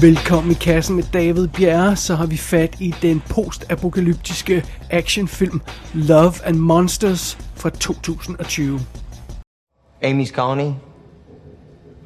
Velkommen 0.00 0.50
i 0.50 0.54
kassen 0.54 0.96
med 0.96 1.04
David 1.12 1.48
Bjerre, 1.48 1.96
så 1.96 2.14
har 2.14 2.26
vi 2.26 2.36
fat 2.36 2.80
i 2.80 2.94
den 3.02 3.22
postapokalyptiske 3.28 4.64
actionfilm 4.90 5.60
Love 5.94 6.32
and 6.44 6.56
Monsters 6.56 7.38
fra 7.54 7.70
2020. 7.70 8.80
Amy's 10.02 10.30
colony? 10.32 10.72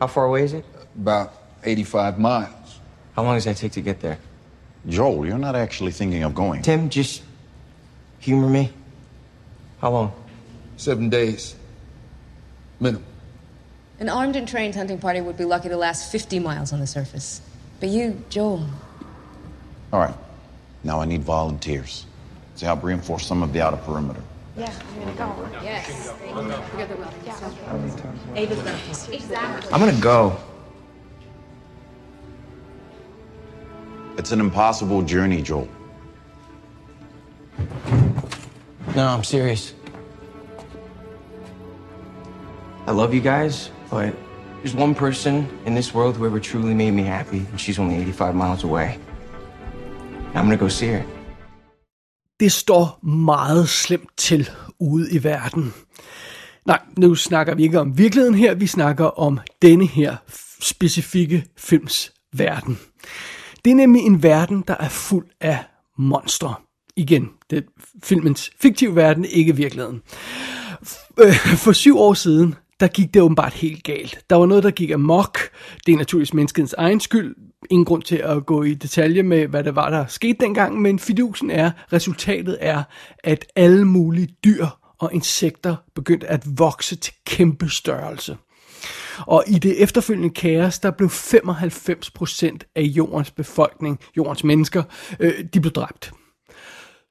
How 0.01 0.07
far 0.09 0.25
away 0.25 0.45
is 0.45 0.53
it? 0.53 0.65
About 1.07 1.29
85 1.65 2.19
miles. 2.19 2.81
How 3.17 3.25
long 3.25 3.37
does 3.37 3.45
that 3.45 3.57
take 3.57 3.73
to 3.73 3.81
get 3.81 4.01
there? 4.01 4.17
Joel, 4.91 5.27
you're 5.27 5.39
not 5.39 5.57
actually 5.57 5.93
thinking 5.93 6.25
of 6.25 6.35
going. 6.35 6.63
Tim, 6.63 6.91
just 6.91 7.23
humor 8.19 8.49
me. 8.49 8.73
How 9.81 9.93
long? 9.93 10.11
Seven 10.77 11.11
days. 11.11 11.55
Minimum. 12.81 13.05
An 14.01 14.09
armed 14.09 14.37
and 14.37 14.49
trained 14.49 14.75
hunting 14.75 14.99
party 14.99 15.21
would 15.21 15.37
be 15.37 15.45
lucky 15.45 15.69
to 15.69 15.77
last 15.77 16.13
50 16.13 16.41
miles 16.41 16.73
on 16.73 16.81
the 16.81 16.87
surface. 16.87 17.41
But 17.85 17.91
you, 17.91 18.25
Joel, 18.31 18.67
All 19.93 20.01
right. 20.01 20.15
Now 20.85 21.03
I 21.03 21.05
need 21.05 21.23
volunteers 21.23 22.07
to 22.57 22.65
help 22.65 22.83
reinforce 22.83 23.27
some 23.27 23.43
of 23.43 23.53
the 23.53 23.61
outer 23.61 23.77
perimeter. 23.77 24.23
Yeah, 24.57 24.73
I'm 24.89 24.95
going 25.03 25.13
to 25.13 25.19
go. 25.19 25.61
Yes. 25.63 26.15
Together 26.71 26.97
well. 26.97 27.13
Ava's 28.37 28.63
gonna 28.63 28.79
Exactly. 29.15 29.71
I'm 29.71 29.81
gonna 29.81 30.01
go. 30.01 30.35
It's 34.17 34.33
an 34.33 34.41
impossible 34.41 35.03
journey, 35.03 35.43
Joel. 35.43 35.69
No, 38.97 39.09
I'm 39.09 39.25
serious. 39.25 39.75
I 42.87 42.93
love 42.93 43.13
you 43.13 43.21
guys, 43.21 43.69
but 43.91 44.17
there's 44.65 44.83
one 44.83 44.95
person 44.95 45.47
in 45.67 45.75
this 45.75 45.95
world 45.95 46.17
who 46.17 46.27
ever 46.27 46.41
truly 46.41 46.75
made 46.75 46.93
me 46.93 47.03
happy, 47.03 47.37
and 47.37 47.61
she's 47.61 47.79
only 47.79 47.97
85 47.97 48.35
miles 48.35 48.65
away. 48.65 48.99
I'm 50.35 50.45
gonna 50.45 50.57
go 50.57 50.69
see 50.69 50.89
her. 50.89 51.03
Det 52.41 52.53
står 52.53 53.07
meget 53.07 53.69
slemt 53.69 54.11
til 54.17 54.51
ude 54.81 55.13
i 55.13 55.25
verden. 55.25 55.75
Nej, 56.67 56.81
nu 56.99 57.15
snakker 57.15 57.55
vi 57.55 57.63
ikke 57.63 57.81
om 57.81 57.99
virkeligheden 57.99 58.35
her, 58.35 58.55
vi 58.55 58.67
snakker 58.67 59.05
om 59.05 59.39
denne 59.63 59.87
her 59.87 60.17
specifikke 60.61 61.45
films 61.57 62.13
verden. 62.33 62.79
Det 63.65 63.71
er 63.71 63.75
nemlig 63.75 64.03
en 64.03 64.23
verden, 64.23 64.65
der 64.69 64.77
er 64.81 64.89
fuld 64.89 65.27
af 65.41 65.59
monstre. 65.99 66.55
Igen, 66.97 67.29
det 67.51 67.59
er 67.59 67.63
filmens 68.03 68.51
fiktive 68.61 68.97
verden, 68.97 69.25
ikke 69.25 69.57
virkeligheden. 69.57 70.03
Øh, 71.19 71.35
for 71.65 71.73
syv 71.73 71.99
år 71.99 72.15
siden, 72.15 72.55
der 72.81 72.87
gik 72.87 73.15
det 73.15 73.23
åbenbart 73.23 73.53
helt 73.53 73.85
galt. 73.85 74.19
Der 74.31 74.37
var 74.37 74.47
noget, 74.47 74.65
der 74.65 74.71
gik 74.71 74.91
amok. 74.91 75.39
Det 75.87 75.93
er 75.93 75.97
naturligvis 75.97 76.35
menneskets 76.35 76.73
egen 76.73 77.01
skyld. 77.01 77.37
Ingen 77.71 77.85
grund 77.85 78.03
til 78.03 78.17
at 78.17 78.47
gå 78.47 78.63
i 78.63 78.75
detalje 78.75 79.23
med, 79.23 79.47
hvad 79.47 79.65
det 79.65 79.77
var, 79.77 79.91
der 79.91 80.07
skete 80.07 80.37
dengang, 80.41 80.81
men 80.81 80.99
fidusen 80.99 81.51
er, 81.51 81.71
resultatet 81.93 82.59
er, 82.61 82.83
at 83.25 83.47
alle 83.57 83.85
mulige 83.85 84.29
dyr 84.45 84.67
og 84.99 85.11
insekter 85.15 85.77
begyndte 85.95 86.27
at 86.27 86.59
vokse 86.59 86.97
til 86.97 87.15
kæmpe 87.27 87.69
størrelse. 87.69 88.37
Og 89.27 89.45
i 89.47 89.59
det 89.59 89.83
efterfølgende 89.83 90.31
kaos, 90.31 90.79
der 90.79 90.91
blev 90.91 91.09
95% 91.09 92.59
af 92.77 92.83
jordens 92.83 93.31
befolkning, 93.31 93.99
jordens 94.17 94.45
mennesker, 94.45 94.83
øh, 95.21 95.45
de 95.55 95.61
blev 95.61 95.73
dræbt. 95.73 96.13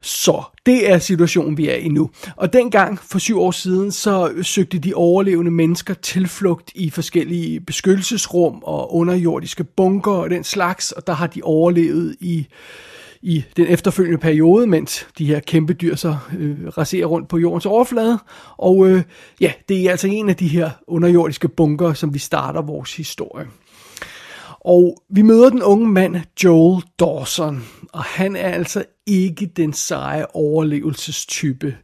Så 0.05 0.43
det 0.65 0.91
er 0.91 0.97
situationen, 0.97 1.57
vi 1.57 1.69
er 1.69 1.75
i 1.75 1.87
nu. 1.87 2.09
Og 2.35 2.53
dengang, 2.53 2.99
for 2.99 3.19
syv 3.19 3.41
år 3.41 3.51
siden, 3.51 3.91
så 3.91 4.33
søgte 4.41 4.79
de 4.79 4.93
overlevende 4.93 5.51
mennesker 5.51 5.93
tilflugt 5.93 6.71
i 6.75 6.89
forskellige 6.89 7.59
beskyttelsesrum 7.59 8.63
og 8.63 8.95
underjordiske 8.95 9.63
bunker 9.63 10.11
og 10.11 10.29
den 10.29 10.43
slags, 10.43 10.91
og 10.91 11.07
der 11.07 11.13
har 11.13 11.27
de 11.27 11.41
overlevet 11.43 12.15
i, 12.19 12.47
i 13.21 13.43
den 13.57 13.67
efterfølgende 13.67 14.17
periode, 14.17 14.67
mens 14.67 15.07
de 15.17 15.25
her 15.25 15.39
kæmpe 15.39 15.73
dyr 15.73 15.95
så 15.95 16.17
øh, 16.37 16.57
raserer 16.77 17.05
rundt 17.05 17.29
på 17.29 17.37
jordens 17.37 17.65
overflade. 17.65 18.19
Og 18.57 18.87
øh, 18.87 19.03
ja, 19.41 19.51
det 19.69 19.85
er 19.85 19.91
altså 19.91 20.07
en 20.07 20.29
af 20.29 20.35
de 20.35 20.47
her 20.47 20.69
underjordiske 20.87 21.47
bunker, 21.47 21.93
som 21.93 22.13
vi 22.13 22.19
starter 22.19 22.61
vores 22.61 22.95
historie. 22.95 23.45
Og 24.65 25.03
vi 25.09 25.21
møder 25.21 25.49
den 25.49 25.63
unge 25.63 25.87
mand 25.87 26.15
Joel 26.43 26.83
Dawson, 26.99 27.63
og 27.93 28.03
han 28.03 28.35
er 28.35 28.49
altså 28.49 28.85
ikke 29.05 29.45
den 29.45 29.73
seje 29.73 30.25
overlevelsestype. 30.33 31.75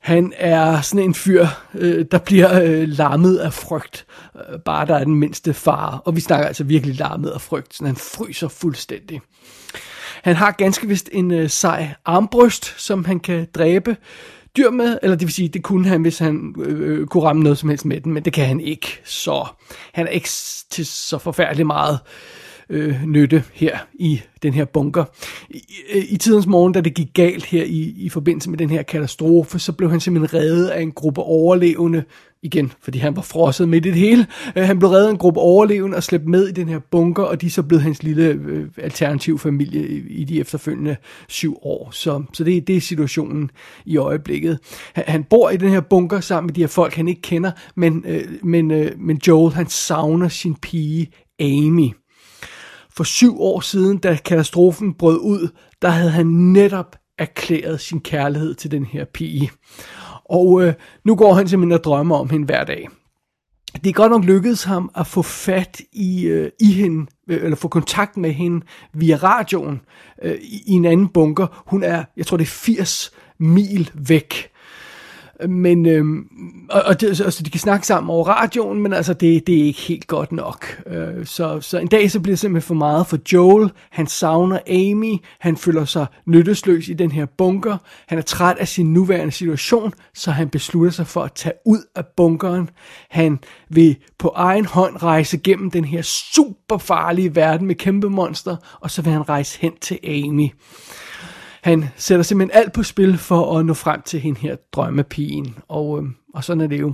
Han 0.00 0.32
er 0.36 0.80
sådan 0.80 1.04
en 1.04 1.14
fyr, 1.14 1.46
øh, 1.74 2.04
der 2.10 2.18
bliver 2.18 2.62
øh, 2.62 2.88
lammet 2.88 3.36
af 3.36 3.52
frygt, 3.52 4.06
øh, 4.36 4.60
bare 4.60 4.86
der 4.86 4.94
er 4.94 5.04
den 5.04 5.14
mindste 5.14 5.54
fare. 5.54 6.00
Og 6.00 6.16
vi 6.16 6.20
snakker 6.20 6.46
altså 6.46 6.64
virkelig 6.64 6.96
lammet 6.96 7.30
af 7.30 7.40
frygt, 7.40 7.74
så 7.74 7.86
han 7.86 7.96
fryser 7.96 8.48
fuldstændig. 8.48 9.20
Han 10.22 10.36
har 10.36 10.50
ganske 10.50 10.88
vist 10.88 11.08
en 11.12 11.30
øh, 11.30 11.50
sej 11.50 11.94
armbryst, 12.04 12.80
som 12.80 13.04
han 13.04 13.20
kan 13.20 13.46
dræbe 13.54 13.96
dyr 14.58 14.70
med, 14.70 14.98
eller 15.02 15.16
det 15.16 15.26
vil 15.26 15.34
sige, 15.34 15.48
det 15.48 15.62
kunne 15.62 15.88
han, 15.88 16.02
hvis 16.02 16.18
han 16.18 16.54
øh, 16.58 16.90
øh, 16.90 17.06
kunne 17.06 17.22
ramme 17.22 17.42
noget 17.42 17.58
som 17.58 17.68
helst 17.68 17.84
med 17.84 18.00
den, 18.00 18.12
men 18.12 18.24
det 18.24 18.32
kan 18.32 18.46
han 18.46 18.60
ikke. 18.60 19.00
Så 19.04 19.46
han 19.92 20.06
er 20.06 20.10
ikke 20.10 20.28
til 20.70 20.86
så 20.86 21.18
forfærdeligt 21.18 21.66
meget 21.66 21.98
øh, 22.70 23.04
nytte 23.06 23.44
her 23.52 23.78
i 23.94 24.20
den 24.42 24.54
her 24.54 24.64
bunker. 24.64 25.04
I, 25.50 25.62
øh, 25.94 26.04
i, 26.08 26.16
tidens 26.16 26.46
morgen, 26.46 26.72
da 26.72 26.80
det 26.80 26.94
gik 26.94 27.14
galt 27.14 27.44
her 27.44 27.64
i, 27.64 27.94
i 27.96 28.08
forbindelse 28.08 28.50
med 28.50 28.58
den 28.58 28.70
her 28.70 28.82
katastrofe, 28.82 29.58
så 29.58 29.72
blev 29.72 29.90
han 29.90 30.00
simpelthen 30.00 30.40
reddet 30.40 30.68
af 30.68 30.82
en 30.82 30.92
gruppe 30.92 31.22
overlevende, 31.22 32.04
igen, 32.42 32.72
fordi 32.82 32.98
han 32.98 33.16
var 33.16 33.22
frosset 33.22 33.68
midt 33.68 33.86
i 33.86 33.90
det 33.90 33.98
hele. 33.98 34.26
Øh, 34.56 34.64
han 34.64 34.78
blev 34.78 34.90
reddet 34.90 35.06
af 35.06 35.10
en 35.10 35.18
gruppe 35.18 35.40
overlevende 35.40 35.96
og 35.96 36.02
slæbt 36.02 36.28
med 36.28 36.48
i 36.48 36.52
den 36.52 36.68
her 36.68 36.78
bunker, 36.90 37.22
og 37.22 37.40
de 37.40 37.46
er 37.46 37.50
så 37.50 37.62
blevet 37.62 37.82
hans 37.82 38.02
lille 38.02 38.24
øh, 38.24 38.66
alternativ 38.76 39.38
familie 39.38 39.88
i, 39.88 40.08
i 40.08 40.24
de 40.24 40.40
efterfølgende 40.40 40.96
syv 41.28 41.58
år. 41.62 41.90
Så, 41.92 42.22
så 42.32 42.44
det, 42.44 42.66
det 42.66 42.76
er 42.76 42.80
situationen 42.80 43.50
i 43.84 43.96
øjeblikket. 43.96 44.58
Han, 44.94 45.04
han 45.06 45.24
bor 45.24 45.50
i 45.50 45.56
den 45.56 45.70
her 45.70 45.80
bunker 45.80 46.20
sammen 46.20 46.46
med 46.46 46.54
de 46.54 46.60
her 46.60 46.68
folk, 46.68 46.94
han 46.94 47.08
ikke 47.08 47.22
kender, 47.22 47.50
men, 47.74 48.04
øh, 48.06 48.24
men, 48.42 48.70
øh, 48.70 48.90
men 48.98 49.20
Joel, 49.28 49.54
han 49.54 49.68
savner 49.68 50.28
sin 50.28 50.54
pige 50.54 51.10
Amy. 51.40 51.90
For 52.98 53.04
syv 53.04 53.40
år 53.40 53.60
siden, 53.60 53.98
da 53.98 54.18
katastrofen 54.24 54.94
brød 54.94 55.18
ud, 55.18 55.48
der 55.82 55.88
havde 55.88 56.10
han 56.10 56.26
netop 56.26 56.96
erklæret 57.18 57.80
sin 57.80 58.00
kærlighed 58.00 58.54
til 58.54 58.70
den 58.70 58.84
her 58.84 59.04
pige. 59.04 59.50
Og 60.24 60.62
øh, 60.62 60.74
nu 61.04 61.16
går 61.16 61.34
han 61.34 61.48
simpelthen 61.48 61.78
og 61.78 61.84
drømmer 61.84 62.16
om 62.16 62.30
hende 62.30 62.46
hver 62.46 62.64
dag. 62.64 62.88
Det 63.74 63.86
er 63.86 63.92
godt 63.92 64.12
nok 64.12 64.24
lykkedes 64.24 64.64
ham 64.64 64.90
at 64.96 65.06
få 65.06 65.22
fat 65.22 65.80
i, 65.92 66.26
øh, 66.26 66.50
i 66.60 66.72
hende, 66.72 67.06
øh, 67.28 67.44
eller 67.44 67.56
få 67.56 67.68
kontakt 67.68 68.16
med 68.16 68.32
hende 68.32 68.66
via 68.94 69.16
radioen 69.16 69.80
øh, 70.22 70.38
i, 70.42 70.62
i 70.66 70.72
en 70.72 70.84
anden 70.84 71.08
bunker. 71.08 71.62
Hun 71.66 71.82
er, 71.82 72.04
jeg 72.16 72.26
tror 72.26 72.36
det 72.36 72.44
er 72.44 72.48
80 72.48 73.10
mil 73.38 73.90
væk. 73.94 74.50
Men, 75.48 75.86
øhm, 75.86 76.26
og, 76.70 76.82
og 76.82 77.00
det, 77.00 77.20
altså, 77.20 77.42
de 77.42 77.50
kan 77.50 77.60
snakke 77.60 77.86
sammen 77.86 78.10
over 78.10 78.28
radioen, 78.28 78.80
men 78.80 78.92
altså, 78.92 79.12
det, 79.12 79.46
det 79.46 79.60
er 79.60 79.64
ikke 79.64 79.80
helt 79.80 80.06
godt 80.06 80.32
nok. 80.32 80.82
Øh, 80.86 81.26
så, 81.26 81.60
så 81.60 81.78
en 81.78 81.86
dag, 81.86 82.10
så 82.10 82.20
bliver 82.20 82.32
det 82.32 82.38
simpelthen 82.38 82.66
for 82.66 82.74
meget 82.74 83.06
for 83.06 83.18
Joel. 83.32 83.70
Han 83.90 84.06
savner 84.06 84.58
Amy. 84.66 85.16
Han 85.40 85.56
føler 85.56 85.84
sig 85.84 86.06
nyttesløs 86.26 86.88
i 86.88 86.94
den 86.94 87.10
her 87.10 87.26
bunker. 87.26 87.76
Han 88.06 88.18
er 88.18 88.22
træt 88.22 88.56
af 88.58 88.68
sin 88.68 88.92
nuværende 88.92 89.32
situation, 89.32 89.92
så 90.14 90.30
han 90.30 90.48
beslutter 90.48 90.90
sig 90.90 91.06
for 91.06 91.22
at 91.22 91.32
tage 91.32 91.54
ud 91.66 91.80
af 91.96 92.06
bunkeren. 92.16 92.70
Han 93.10 93.38
vil 93.68 93.96
på 94.18 94.32
egen 94.34 94.64
hånd 94.64 95.02
rejse 95.02 95.38
gennem 95.38 95.70
den 95.70 95.84
her 95.84 96.02
super 96.02 96.78
farlige 96.78 97.34
verden 97.34 97.66
med 97.66 97.74
kæmpe 97.74 98.10
monster, 98.10 98.56
og 98.80 98.90
så 98.90 99.02
vil 99.02 99.12
han 99.12 99.28
rejse 99.28 99.58
hen 99.60 99.72
til 99.80 99.98
Amy. 100.04 100.50
Han 101.62 101.84
sætter 101.96 102.22
simpelthen 102.22 102.60
alt 102.60 102.72
på 102.72 102.82
spil 102.82 103.18
for 103.18 103.58
at 103.58 103.66
nå 103.66 103.74
frem 103.74 104.02
til 104.02 104.20
hende 104.20 104.40
her 104.40 104.56
drømmepigen, 104.72 105.54
og, 105.68 106.02
øh, 106.02 106.10
og 106.34 106.44
sådan 106.44 106.60
er 106.60 106.66
det 106.66 106.80
jo. 106.80 106.92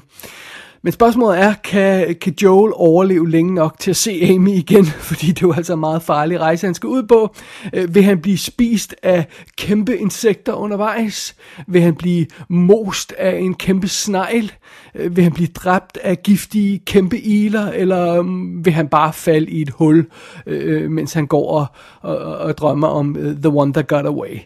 Men 0.84 0.92
spørgsmålet 0.92 1.40
er, 1.40 1.54
kan, 1.54 2.14
kan 2.20 2.34
Joel 2.42 2.72
overleve 2.76 3.30
længe 3.30 3.54
nok 3.54 3.78
til 3.78 3.90
at 3.90 3.96
se 3.96 4.20
Amy 4.34 4.50
igen? 4.50 4.86
Fordi 5.10 5.26
det 5.26 5.42
er 5.42 5.46
jo 5.46 5.52
altså 5.52 5.72
en 5.72 5.80
meget 5.80 6.02
farlig 6.02 6.40
rejse, 6.40 6.66
han 6.66 6.74
skal 6.74 6.86
ud 6.86 7.02
på. 7.02 7.34
Øh, 7.72 7.94
vil 7.94 8.02
han 8.02 8.20
blive 8.20 8.38
spist 8.38 8.94
af 9.02 9.26
kæmpe 9.56 9.98
insekter 9.98 10.52
undervejs? 10.52 11.36
Vil 11.66 11.82
han 11.82 11.94
blive 11.94 12.26
most 12.48 13.12
af 13.18 13.38
en 13.38 13.54
kæmpe 13.54 13.88
snegl? 13.88 14.52
Øh, 14.94 15.16
vil 15.16 15.24
han 15.24 15.32
blive 15.32 15.48
dræbt 15.48 15.98
af 16.02 16.22
giftige 16.22 16.78
kæmpe 16.78 17.20
iler? 17.20 17.66
Eller 17.70 18.18
øh, 18.18 18.64
vil 18.64 18.72
han 18.72 18.88
bare 18.88 19.12
falde 19.12 19.50
i 19.50 19.62
et 19.62 19.70
hul, 19.70 20.06
øh, 20.46 20.90
mens 20.90 21.12
han 21.12 21.26
går 21.26 21.50
og, 21.50 21.66
og, 22.00 22.36
og 22.36 22.58
drømmer 22.58 22.88
om 22.88 23.16
uh, 23.18 23.22
The 23.24 23.48
One 23.48 23.72
That 23.72 23.86
Got 23.86 24.06
Away? 24.06 24.38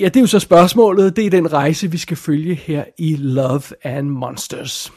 Ja, 0.00 0.04
det 0.04 0.16
er 0.16 0.20
jo 0.20 0.26
så 0.26 0.38
spørgsmålet. 0.38 1.16
Det 1.16 1.26
er 1.26 1.30
den 1.30 1.52
rejse, 1.52 1.90
vi 1.90 1.98
skal 1.98 2.16
følge 2.16 2.54
her 2.54 2.84
i 2.98 3.16
Love 3.16 3.62
and 3.82 4.08
Monsters. 4.08 4.92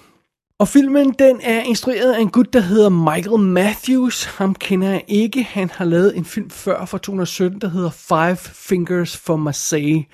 Og 0.62 0.68
filmen, 0.68 1.16
den 1.20 1.40
er 1.44 1.62
instrueret 1.62 2.14
af 2.14 2.22
en 2.22 2.30
gut, 2.30 2.54
der 2.54 2.60
hedder 2.60 2.90
Michael 2.90 3.40
Matthews. 3.40 4.26
Ham 4.26 4.56
kender 4.56 4.90
jeg 4.90 5.04
ikke. 5.08 5.44
Han 5.44 5.70
har 5.70 5.86
lavet 5.86 6.18
en 6.18 6.26
film 6.26 6.50
før 6.50 6.86
fra 6.86 6.98
2017, 6.98 7.62
der 7.62 7.70
hedder 7.70 7.90
Five 7.90 8.38
Fingers 8.38 9.18
for 9.18 9.36
Marseille. 9.36 10.06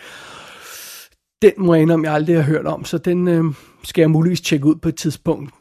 Den 1.41 1.51
må 1.57 1.73
jeg 1.73 1.81
indrømme, 1.81 2.07
jeg 2.07 2.15
aldrig 2.15 2.35
har 2.35 2.43
hørt 2.43 2.65
om, 2.65 2.85
så 2.85 2.97
den 2.97 3.27
øh, 3.27 3.43
skal 3.83 4.01
jeg 4.01 4.11
muligvis 4.11 4.41
tjekke 4.41 4.65
ud 4.65 4.75
på 4.75 4.89
et 4.89 4.95
tidspunkt. 4.95 5.53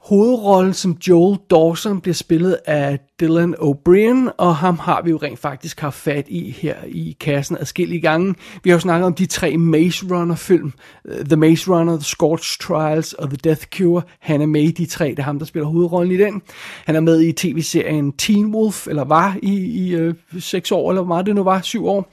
Hovedrollen 0.00 0.74
som 0.74 0.96
Joel 1.08 1.38
Dawson 1.50 2.00
bliver 2.00 2.14
spillet 2.14 2.58
af 2.66 2.98
Dylan 3.20 3.54
O'Brien, 3.54 4.30
og 4.38 4.56
ham 4.56 4.78
har 4.78 5.02
vi 5.02 5.10
jo 5.10 5.16
rent 5.16 5.38
faktisk 5.38 5.80
haft 5.80 5.96
fat 5.96 6.24
i 6.28 6.50
her 6.50 6.74
i 6.86 7.16
kassen 7.20 7.56
adskillige 7.60 8.00
gange. 8.00 8.34
Vi 8.62 8.70
har 8.70 8.76
jo 8.76 8.80
snakket 8.80 9.06
om 9.06 9.14
de 9.14 9.26
tre 9.26 9.56
Maze 9.56 10.06
Runner 10.10 10.34
film, 10.34 10.72
øh, 11.04 11.24
The 11.24 11.36
Maze 11.36 11.70
Runner, 11.70 11.96
The 11.96 12.04
Scorch 12.04 12.58
Trials 12.60 13.12
og 13.12 13.28
The 13.28 13.38
Death 13.44 13.66
Cure. 13.66 14.02
Han 14.20 14.40
er 14.40 14.46
med 14.46 14.62
i 14.62 14.70
de 14.70 14.86
tre, 14.86 15.10
det 15.10 15.18
er 15.18 15.22
ham, 15.22 15.38
der 15.38 15.46
spiller 15.46 15.68
hovedrollen 15.68 16.12
i 16.12 16.16
den. 16.16 16.42
Han 16.86 16.96
er 16.96 17.00
med 17.00 17.20
i 17.20 17.32
tv-serien 17.32 18.12
Teen 18.12 18.54
Wolf, 18.54 18.86
eller 18.86 19.04
var 19.04 19.36
i, 19.42 19.54
i 19.54 19.94
øh, 19.94 20.14
seks 20.38 20.72
år, 20.72 20.90
eller 20.90 21.02
hvor 21.02 21.14
meget 21.14 21.26
det 21.26 21.34
nu 21.34 21.42
var, 21.42 21.60
syv 21.60 21.86
år. 21.86 22.12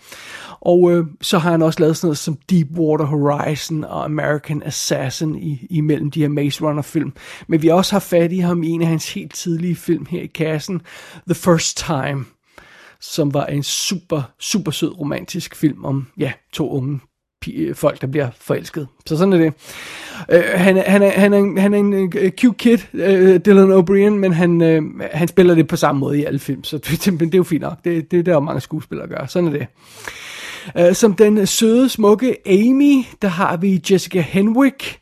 Og 0.61 0.91
øh, 0.91 1.05
så 1.21 1.37
har 1.37 1.51
han 1.51 1.61
også 1.61 1.79
lavet 1.79 1.97
sådan 1.97 2.07
noget 2.07 2.17
som 2.17 2.37
Deepwater 2.49 3.05
Horizon 3.05 3.83
og 3.83 4.05
American 4.05 4.63
Assassin 4.65 5.35
i, 5.35 5.67
imellem 5.69 6.11
de 6.11 6.21
her 6.21 6.29
Maze 6.29 6.63
Runner 6.63 6.81
film. 6.81 7.13
Men 7.47 7.61
vi 7.61 7.67
har 7.67 7.75
også 7.75 7.91
haft 7.91 8.09
fat 8.09 8.31
i 8.31 8.39
ham 8.39 8.63
i 8.63 8.69
en 8.69 8.81
af 8.81 8.87
hans 8.87 9.13
helt 9.13 9.33
tidlige 9.33 9.75
film 9.75 10.05
her 10.09 10.21
i 10.21 10.27
kassen, 10.27 10.81
The 11.27 11.35
First 11.35 11.77
Time, 11.77 12.25
som 13.01 13.33
var 13.33 13.45
en 13.45 13.63
super, 13.63 14.21
super 14.39 14.71
sød 14.71 14.99
romantisk 14.99 15.55
film 15.55 15.85
om, 15.85 16.07
ja, 16.17 16.31
to 16.53 16.69
unge 16.69 16.99
øh, 17.53 17.75
folk, 17.75 18.01
der 18.01 18.07
bliver 18.07 18.29
forelsket. 18.39 18.87
Så 19.05 19.17
sådan 19.17 19.33
er 19.33 19.37
det. 19.37 19.53
Uh, 20.33 20.59
han, 20.59 20.77
han, 20.87 21.01
er, 21.01 21.11
han, 21.11 21.33
er, 21.33 21.61
han 21.61 21.73
er 21.73 21.77
en 21.77 21.93
uh, 21.93 22.29
cute 22.29 22.57
kid, 22.57 22.77
uh, 22.93 23.35
Dylan 23.45 23.71
O'Brien, 23.71 24.17
men 24.17 24.33
han, 24.33 24.61
uh, 24.61 25.01
han 25.11 25.27
spiller 25.27 25.55
det 25.55 25.67
på 25.67 25.75
samme 25.75 25.99
måde 25.99 26.19
i 26.19 26.25
alle 26.25 26.39
film, 26.39 26.63
så 26.63 26.77
det, 27.05 27.07
men 27.07 27.19
det 27.19 27.33
er 27.33 27.37
jo 27.37 27.43
fint 27.43 27.61
nok. 27.61 27.83
Det, 27.83 28.11
det, 28.11 28.25
det 28.25 28.31
er 28.31 28.35
jo 28.35 28.39
mange 28.39 28.61
skuespillere 28.61 29.07
gør. 29.07 29.25
Sådan 29.25 29.47
er 29.47 29.51
det. 29.51 29.67
Uh, 30.79 30.95
som 30.95 31.13
den 31.13 31.47
søde, 31.47 31.89
smukke 31.89 32.37
Amy, 32.45 33.03
der 33.21 33.27
har 33.27 33.57
vi 33.57 33.81
Jessica 33.91 34.21
Henwick. 34.21 34.99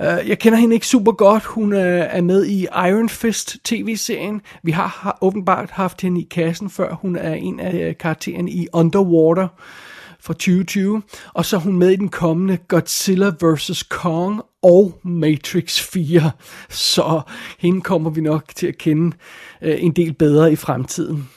Uh, 0.00 0.28
jeg 0.28 0.38
kender 0.38 0.58
hende 0.58 0.74
ikke 0.74 0.86
super 0.86 1.12
godt. 1.12 1.44
Hun 1.44 1.72
uh, 1.72 1.78
er 1.78 2.20
med 2.20 2.46
i 2.46 2.62
Iron 2.62 3.08
Fist 3.08 3.56
tv-serien. 3.64 4.40
Vi 4.62 4.70
har, 4.70 4.86
har 4.86 5.18
åbenbart 5.20 5.70
haft 5.70 6.00
hende 6.00 6.20
i 6.20 6.28
kassen 6.30 6.70
før. 6.70 6.94
Hun 6.94 7.16
er 7.16 7.34
en 7.34 7.60
af 7.60 7.74
øh, 7.74 7.88
uh, 7.88 7.94
karaktererne 8.00 8.50
i 8.50 8.68
Underwater 8.72 9.48
fra 10.20 10.32
2020. 10.32 11.02
Og 11.34 11.44
så 11.44 11.56
er 11.56 11.60
hun 11.60 11.78
med 11.78 11.90
i 11.90 11.96
den 11.96 12.08
kommende 12.08 12.56
Godzilla 12.68 13.32
vs. 13.42 13.82
Kong 13.82 14.42
og 14.62 15.00
Matrix 15.04 15.80
4. 15.80 16.30
Så 16.68 17.20
hende 17.58 17.80
kommer 17.80 18.10
vi 18.10 18.20
nok 18.20 18.44
til 18.54 18.66
at 18.66 18.78
kende 18.78 19.16
uh, 19.62 19.68
en 19.84 19.92
del 19.92 20.12
bedre 20.12 20.52
i 20.52 20.56
fremtiden. 20.56 21.28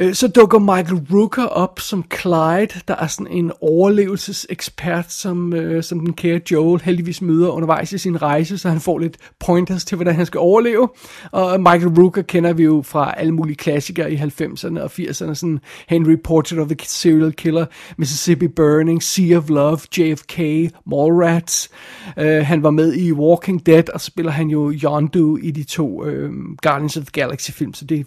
Øh, 0.00 0.14
så 0.14 0.28
dukker 0.28 0.58
Michael 0.58 1.02
Rooker 1.12 1.44
op 1.44 1.80
som 1.80 2.04
Clyde, 2.20 2.80
der 2.88 2.94
er 2.96 3.06
sådan 3.06 3.32
en 3.32 3.52
overlevelsesekspert, 3.60 5.12
som, 5.12 5.52
øh, 5.54 5.82
som 5.82 6.00
den 6.00 6.12
kære 6.12 6.40
Joel 6.50 6.80
heldigvis 6.80 7.22
møder 7.22 7.48
undervejs 7.48 7.92
i 7.92 7.98
sin 7.98 8.22
rejse, 8.22 8.58
så 8.58 8.68
han 8.68 8.80
får 8.80 8.98
lidt 8.98 9.16
pointers 9.40 9.84
til, 9.84 9.96
hvordan 9.96 10.14
han 10.14 10.26
skal 10.26 10.38
overleve. 10.38 10.88
Og 11.30 11.60
Michael 11.60 11.88
Rooker 11.88 12.22
kender 12.22 12.52
vi 12.52 12.62
jo 12.62 12.82
fra 12.86 13.14
alle 13.16 13.32
mulige 13.32 13.56
klassikere 13.56 14.12
i 14.12 14.16
90'erne 14.16 14.80
og 14.80 14.90
80'erne, 14.98 15.34
sådan 15.34 15.60
Henry 15.88 16.16
Portrait 16.24 16.60
of 16.60 16.68
the 16.68 16.76
Serial 16.82 17.32
Killer, 17.32 17.66
Mississippi 17.98 18.48
Burning, 18.48 19.02
Sea 19.02 19.36
of 19.36 19.48
Love, 19.48 19.78
JFK, 19.98 20.38
Mallrats. 20.86 21.70
Øh, 22.18 22.46
han 22.46 22.62
var 22.62 22.70
med 22.70 22.94
i 22.94 23.12
Walking 23.12 23.66
Dead, 23.66 23.90
og 23.94 24.00
spiller 24.00 24.32
han 24.32 24.48
jo 24.48 24.72
Yondu 24.82 25.36
i 25.36 25.50
de 25.50 25.64
to 25.64 26.04
øh, 26.04 26.30
Guardians 26.62 26.96
of 26.96 27.02
the 27.02 27.22
Galaxy 27.22 27.50
film, 27.50 27.74
så 27.74 27.84
det, 27.84 28.06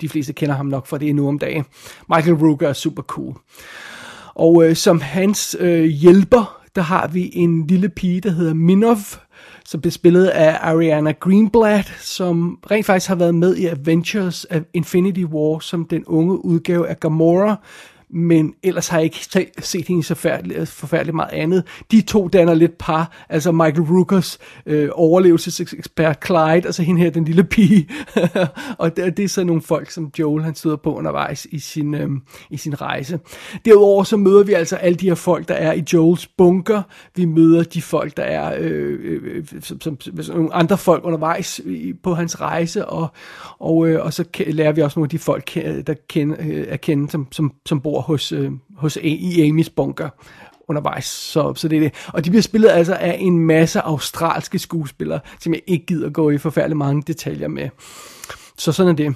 de 0.00 0.08
fleste 0.08 0.32
kender 0.32 0.54
ham 0.54 0.66
nok 0.66 0.86
for 0.86 0.96
det 0.96 1.14
nu 1.14 1.33
om 1.34 1.38
dagen. 1.38 1.64
Michael 2.14 2.36
Rooker 2.36 2.68
er 2.68 2.72
super 2.72 3.02
cool. 3.02 3.34
Og 4.34 4.68
øh, 4.68 4.76
som 4.76 5.00
hans 5.00 5.56
øh, 5.60 5.84
hjælper, 5.84 6.60
der 6.76 6.82
har 6.82 7.08
vi 7.08 7.30
en 7.32 7.66
lille 7.66 7.88
pige, 7.88 8.20
der 8.20 8.30
hedder 8.30 8.54
Minov, 8.54 8.96
som 9.64 9.80
bliver 9.80 9.92
spillet 9.92 10.26
af 10.26 10.58
Ariana 10.60 11.12
Greenblatt, 11.12 11.94
som 12.00 12.58
rent 12.70 12.86
faktisk 12.86 13.08
har 13.08 13.14
været 13.14 13.34
med 13.34 13.56
i 13.56 13.66
Adventures 13.66 14.46
Infinity 14.74 15.24
War 15.24 15.58
som 15.58 15.84
den 15.84 16.04
unge 16.04 16.44
udgave 16.44 16.88
af 16.88 17.00
Gamora, 17.00 17.56
men 18.14 18.54
ellers 18.62 18.88
har 18.88 18.98
jeg 18.98 19.04
ikke 19.04 19.48
set 19.58 19.88
hende 19.88 20.02
så 20.02 20.14
forfærdeligt, 20.14 20.68
forfærdeligt 20.68 21.14
meget 21.14 21.32
andet. 21.32 21.64
De 21.90 22.00
to 22.00 22.28
danner 22.28 22.54
lidt 22.54 22.78
par, 22.78 23.24
altså 23.28 23.52
Michael 23.52 23.82
Rookers 23.82 24.38
øh, 24.66 24.88
overlevelsesekspert 24.92 26.18
Clyde, 26.26 26.68
og 26.68 26.74
så 26.74 26.82
hende 26.82 27.00
her, 27.00 27.10
den 27.10 27.24
lille 27.24 27.44
pige. 27.44 27.88
og 28.78 28.96
det, 28.96 29.16
det 29.16 29.24
er 29.24 29.28
så 29.28 29.44
nogle 29.44 29.62
folk, 29.62 29.90
som 29.90 30.10
Joel 30.18 30.44
han 30.44 30.54
støder 30.54 30.76
på 30.76 30.94
undervejs 30.94 31.46
i 31.50 31.58
sin, 31.58 31.94
øh, 31.94 32.08
i 32.50 32.56
sin 32.56 32.80
rejse. 32.80 33.20
Derudover 33.64 34.04
så 34.04 34.16
møder 34.16 34.44
vi 34.44 34.52
altså 34.52 34.76
alle 34.76 34.96
de 34.96 35.08
her 35.08 35.14
folk, 35.14 35.48
der 35.48 35.54
er 35.54 35.72
i 35.72 35.84
Joels 35.92 36.26
bunker. 36.26 36.82
Vi 37.16 37.24
møder 37.24 37.62
de 37.62 37.82
folk, 37.82 38.16
der 38.16 38.22
er 38.22 38.56
øh, 38.60 38.98
øh, 39.02 39.44
som, 39.60 39.80
som, 39.80 40.00
som 40.00 40.36
nogle 40.36 40.54
andre 40.54 40.78
folk 40.78 41.04
undervejs 41.04 41.60
på 42.02 42.14
hans 42.14 42.40
rejse, 42.40 42.86
og, 42.86 43.08
og, 43.58 43.88
øh, 43.88 44.04
og 44.04 44.12
så 44.12 44.24
lærer 44.46 44.72
vi 44.72 44.82
også 44.82 44.98
nogle 44.98 45.06
af 45.06 45.10
de 45.10 45.18
folk, 45.18 45.56
øh, 45.56 45.86
der 45.86 45.94
kender, 46.08 46.36
øh, 46.40 46.64
er 46.68 46.76
kendt, 46.76 47.12
som, 47.12 47.28
som, 47.32 47.52
som 47.66 47.80
bor 47.80 48.03
hos, 48.04 48.32
øh, 48.32 48.50
hos 48.76 48.96
A, 48.96 49.00
i 49.02 49.48
Amys 49.48 49.70
bunker 49.70 50.08
undervejs. 50.68 51.04
Så, 51.04 51.54
så 51.54 51.68
det 51.68 51.76
er 51.76 51.80
det. 51.80 51.94
Og 52.06 52.24
de 52.24 52.30
bliver 52.30 52.42
spillet 52.42 52.68
altså 52.68 52.94
af 52.94 53.16
en 53.20 53.38
masse 53.38 53.80
australske 53.80 54.58
skuespillere, 54.58 55.20
som 55.40 55.54
jeg 55.54 55.62
ikke 55.66 55.86
gider 55.86 56.10
gå 56.10 56.30
i 56.30 56.38
forfærdelig 56.38 56.76
mange 56.76 57.02
detaljer 57.06 57.48
med. 57.48 57.68
Så 58.58 58.72
sådan 58.72 58.92
er 58.92 58.96
det. 58.96 59.14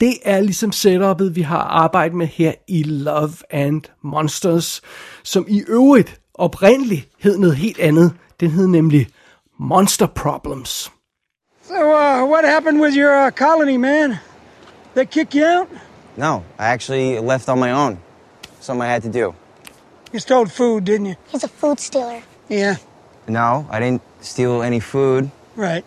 Det 0.00 0.14
er 0.24 0.40
ligesom 0.40 0.72
setupet, 0.72 1.36
vi 1.36 1.42
har 1.42 1.58
arbejdet 1.58 2.16
med 2.16 2.26
her 2.26 2.52
i 2.68 2.82
Love 2.82 3.32
and 3.50 3.82
Monsters, 4.02 4.82
som 5.22 5.46
i 5.48 5.62
øvrigt 5.68 6.20
oprindeligt 6.34 7.08
hed 7.18 7.38
noget 7.38 7.56
helt 7.56 7.78
andet. 7.78 8.12
Den 8.40 8.50
hed 8.50 8.66
nemlig 8.66 9.08
Monster 9.58 10.06
Problems. 10.06 10.92
So, 11.62 11.74
uh, 11.74 12.30
what 12.30 12.44
happened 12.44 12.80
with 12.80 12.96
your 12.96 13.26
uh, 13.26 13.30
colony, 13.30 13.76
man? 13.76 14.14
They 14.94 15.04
kick 15.04 15.34
you 15.34 15.44
out? 15.44 15.68
No, 16.16 16.44
I 16.58 16.66
actually 16.66 17.18
left 17.18 17.48
on 17.48 17.58
my 17.58 17.72
own. 17.72 17.98
Something 18.60 18.82
I 18.82 18.86
had 18.86 19.02
to 19.02 19.08
do. 19.08 19.34
You 20.12 20.20
stole 20.20 20.46
food, 20.46 20.84
didn't 20.84 21.06
you? 21.06 21.16
He's 21.28 21.42
a 21.44 21.48
food 21.48 21.80
stealer. 21.80 22.22
Yeah. 22.48 22.76
No, 23.26 23.66
I 23.70 23.80
didn't 23.80 24.02
steal 24.20 24.62
any 24.62 24.80
food. 24.80 25.30
Right. 25.56 25.84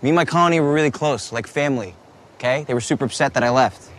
Me 0.00 0.10
and 0.10 0.16
my 0.16 0.24
colony 0.24 0.60
were 0.60 0.72
really 0.72 0.90
close, 0.90 1.32
like 1.32 1.46
family. 1.46 1.94
Okay? 2.36 2.64
They 2.64 2.74
were 2.74 2.80
super 2.80 3.04
upset 3.04 3.34
that 3.34 3.42
I 3.42 3.50
left. 3.50 3.90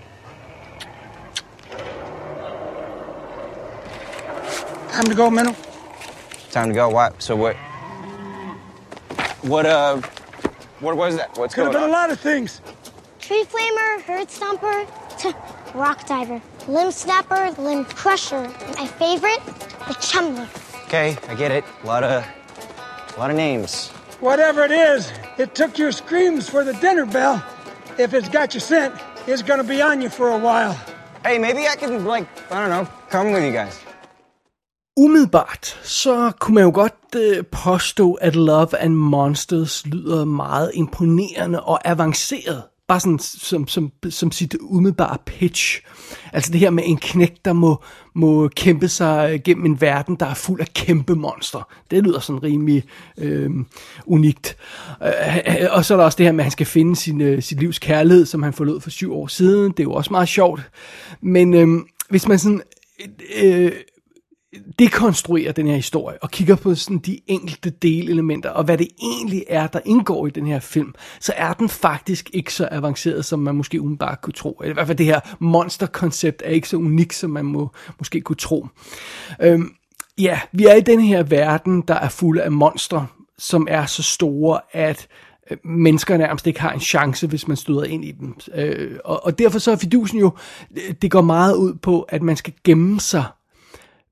Time 4.91 5.05
to 5.05 5.15
go, 5.15 5.29
Minnow. 5.29 5.55
Time 6.51 6.69
to 6.69 6.73
go. 6.73 6.89
What? 6.89 7.21
So 7.21 7.35
what? 7.35 7.55
What? 9.41 9.65
Uh, 9.65 10.01
what 10.79 10.95
was 10.95 11.17
that? 11.17 11.37
What's 11.37 11.53
Could 11.53 11.65
have 11.65 11.73
going 11.73 11.85
been 11.85 11.89
a 11.89 11.93
lot 11.93 12.11
of 12.11 12.19
things. 12.19 12.61
Tree 13.19 13.43
flamer, 13.43 14.01
herd 14.03 14.29
stomper, 14.29 14.87
rock 15.73 16.05
diver, 16.07 16.41
limb 16.67 16.91
snapper, 16.91 17.51
limb 17.61 17.85
crusher. 17.85 18.41
My 18.79 18.87
favorite, 18.87 19.43
the 19.87 19.95
chumbler. 20.07 20.47
Okay, 20.85 21.17
I 21.27 21.35
get 21.35 21.51
it. 21.51 21.63
A 21.83 21.87
lot 21.87 22.03
of, 22.03 22.23
a 23.15 23.19
lot 23.19 23.29
of 23.29 23.35
names. 23.35 23.89
Whatever 24.19 24.63
it 24.63 24.71
is, 24.71 25.11
it 25.37 25.55
took 25.55 25.77
your 25.77 25.91
screams 25.91 26.49
for 26.49 26.63
the 26.63 26.73
dinner 26.73 27.05
bell. 27.05 27.43
If 27.97 28.13
it's 28.13 28.29
got 28.29 28.53
your 28.53 28.61
scent, 28.61 28.93
it's 29.27 29.41
gonna 29.41 29.63
be 29.63 29.81
on 29.81 30.01
you 30.01 30.09
for 30.09 30.29
a 30.29 30.37
while. 30.37 30.73
Hey, 31.25 31.37
maybe 31.39 31.67
I 31.67 31.75
can 31.75 32.05
like, 32.05 32.27
I 32.51 32.59
don't 32.59 32.69
know, 32.69 32.87
come 33.09 33.31
with 33.31 33.43
you 33.43 33.51
guys. 33.51 33.85
Umiddelbart, 34.97 35.79
så 35.83 36.31
kunne 36.39 36.55
man 36.55 36.63
jo 36.63 36.71
godt 36.73 37.15
øh, 37.15 37.45
påstå, 37.45 38.13
at 38.13 38.35
Love 38.35 38.77
and 38.79 38.93
Monsters 38.93 39.85
lyder 39.85 40.25
meget 40.25 40.71
imponerende 40.73 41.63
og 41.63 41.87
avanceret. 41.87 42.63
Bare 42.87 42.99
sådan 42.99 43.19
som, 43.19 43.67
som, 43.67 43.91
som 44.09 44.31
sit 44.31 44.55
umiddelbare 44.61 45.17
pitch. 45.25 45.81
Altså 46.33 46.51
det 46.51 46.59
her 46.59 46.69
med 46.69 46.83
en 46.85 46.97
knæk, 46.97 47.35
der 47.45 47.53
må, 47.53 47.83
må 48.15 48.47
kæmpe 48.47 48.87
sig 48.87 49.41
gennem 49.43 49.65
en 49.65 49.81
verden, 49.81 50.15
der 50.15 50.25
er 50.25 50.33
fuld 50.33 50.61
af 50.61 50.67
kæmpe 50.73 51.15
monster. 51.15 51.69
Det 51.91 52.03
lyder 52.03 52.19
sådan 52.19 52.43
rimelig 52.43 52.83
øh, 53.17 53.49
unikt. 54.05 54.57
Øh, 55.03 55.67
og 55.71 55.85
så 55.85 55.93
er 55.93 55.97
der 55.97 56.05
også 56.05 56.17
det 56.17 56.25
her 56.25 56.33
med, 56.33 56.39
at 56.39 56.45
han 56.45 56.51
skal 56.51 56.65
finde 56.65 56.95
sin, 56.95 57.21
øh, 57.21 57.41
sit 57.41 57.59
livs 57.59 57.79
kærlighed, 57.79 58.25
som 58.25 58.43
han 58.43 58.53
forlod 58.53 58.81
for 58.81 58.89
syv 58.89 59.13
år 59.13 59.27
siden. 59.27 59.71
Det 59.71 59.79
er 59.79 59.83
jo 59.83 59.93
også 59.93 60.11
meget 60.11 60.29
sjovt. 60.29 60.61
Men 61.21 61.53
øh, 61.53 61.67
hvis 62.09 62.27
man 62.27 62.39
sådan... 62.39 62.61
Øh, 63.43 63.71
dekonstruerer 64.79 65.51
den 65.51 65.67
her 65.67 65.75
historie 65.75 66.23
og 66.23 66.31
kigger 66.31 66.55
på 66.55 66.75
sådan 66.75 66.97
de 66.97 67.19
enkelte 67.27 67.69
delelementer 67.69 68.49
og 68.49 68.63
hvad 68.63 68.77
det 68.77 68.87
egentlig 69.01 69.43
er, 69.49 69.67
der 69.67 69.79
indgår 69.85 70.27
i 70.27 70.29
den 70.29 70.47
her 70.47 70.59
film, 70.59 70.93
så 71.19 71.33
er 71.35 71.53
den 71.53 71.69
faktisk 71.69 72.29
ikke 72.33 72.53
så 72.53 72.67
avanceret, 72.71 73.25
som 73.25 73.39
man 73.39 73.55
måske 73.55 73.81
umiddelbart 73.81 74.21
kunne 74.21 74.33
tro. 74.33 74.61
I 74.65 74.71
hvert 74.71 74.87
fald 74.87 74.97
det 74.97 75.05
her 75.05 75.19
monsterkoncept 75.39 76.41
er 76.45 76.49
ikke 76.49 76.69
så 76.69 76.77
unikt, 76.77 77.15
som 77.15 77.29
man 77.29 77.45
må, 77.45 77.71
måske 77.99 78.21
kunne 78.21 78.35
tro. 78.35 78.67
Øhm, 79.41 79.71
ja, 80.17 80.39
vi 80.51 80.65
er 80.65 80.73
i 80.73 80.81
den 80.81 81.01
her 81.01 81.23
verden, 81.23 81.81
der 81.81 81.95
er 81.95 82.09
fuld 82.09 82.39
af 82.39 82.51
monstre, 82.51 83.07
som 83.37 83.67
er 83.69 83.85
så 83.85 84.03
store, 84.03 84.59
at 84.71 85.07
øh, 85.51 85.57
mennesker 85.63 86.17
nærmest 86.17 86.47
ikke 86.47 86.61
har 86.61 86.71
en 86.71 86.79
chance, 86.79 87.27
hvis 87.27 87.47
man 87.47 87.57
støder 87.57 87.83
ind 87.83 88.05
i 88.05 88.11
dem. 88.11 88.35
Øh, 88.55 88.99
og, 89.05 89.25
og 89.25 89.39
derfor 89.39 89.59
så 89.59 89.71
er 89.71 89.75
fidusen 89.75 90.19
jo, 90.19 90.31
øh, 90.71 90.93
det 91.01 91.11
går 91.11 91.21
meget 91.21 91.55
ud 91.55 91.73
på, 91.73 92.01
at 92.01 92.21
man 92.21 92.35
skal 92.35 92.53
gemme 92.63 92.99
sig 92.99 93.23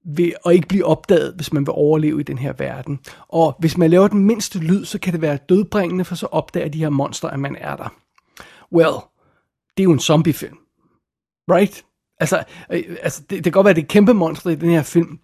ved 0.06 0.32
at 0.46 0.54
ikke 0.54 0.68
blive 0.68 0.86
opdaget, 0.86 1.34
hvis 1.36 1.54
man 1.54 1.66
vil 1.66 1.72
overleve 1.72 2.20
i 2.20 2.24
den 2.24 2.38
her 2.38 2.54
verden. 2.54 3.00
Og 3.28 3.56
hvis 3.60 3.78
man 3.78 3.90
laver 3.90 4.08
den 4.08 4.20
mindste 4.20 4.60
lyd, 4.60 4.86
så 4.86 5.00
kan 5.00 5.14
det 5.14 5.22
være 5.22 5.38
dødbringende, 5.50 6.06
for 6.06 6.16
så 6.16 6.26
opdager 6.26 6.70
de 6.70 6.80
her 6.80 6.90
monstre, 6.90 7.34
at 7.34 7.40
man 7.40 7.56
er 7.56 7.76
der. 7.76 7.94
Well, 8.72 8.96
det 9.78 9.84
er 9.84 9.84
jo 9.84 9.92
en 9.92 10.00
zombiefilm. 10.00 10.58
Right? 11.52 11.86
Altså, 12.20 12.44
øh, 12.72 12.84
altså 13.02 13.22
det, 13.22 13.30
det 13.30 13.44
kan 13.44 13.52
godt 13.52 13.66
være, 13.66 13.70
at 13.70 13.76
det 13.76 13.84
er 13.84 13.88
kæmpe 13.88 14.14
monstre 14.14 14.52
i 14.52 14.56
den 14.56 14.70
her 14.70 14.84
film, 14.84 15.20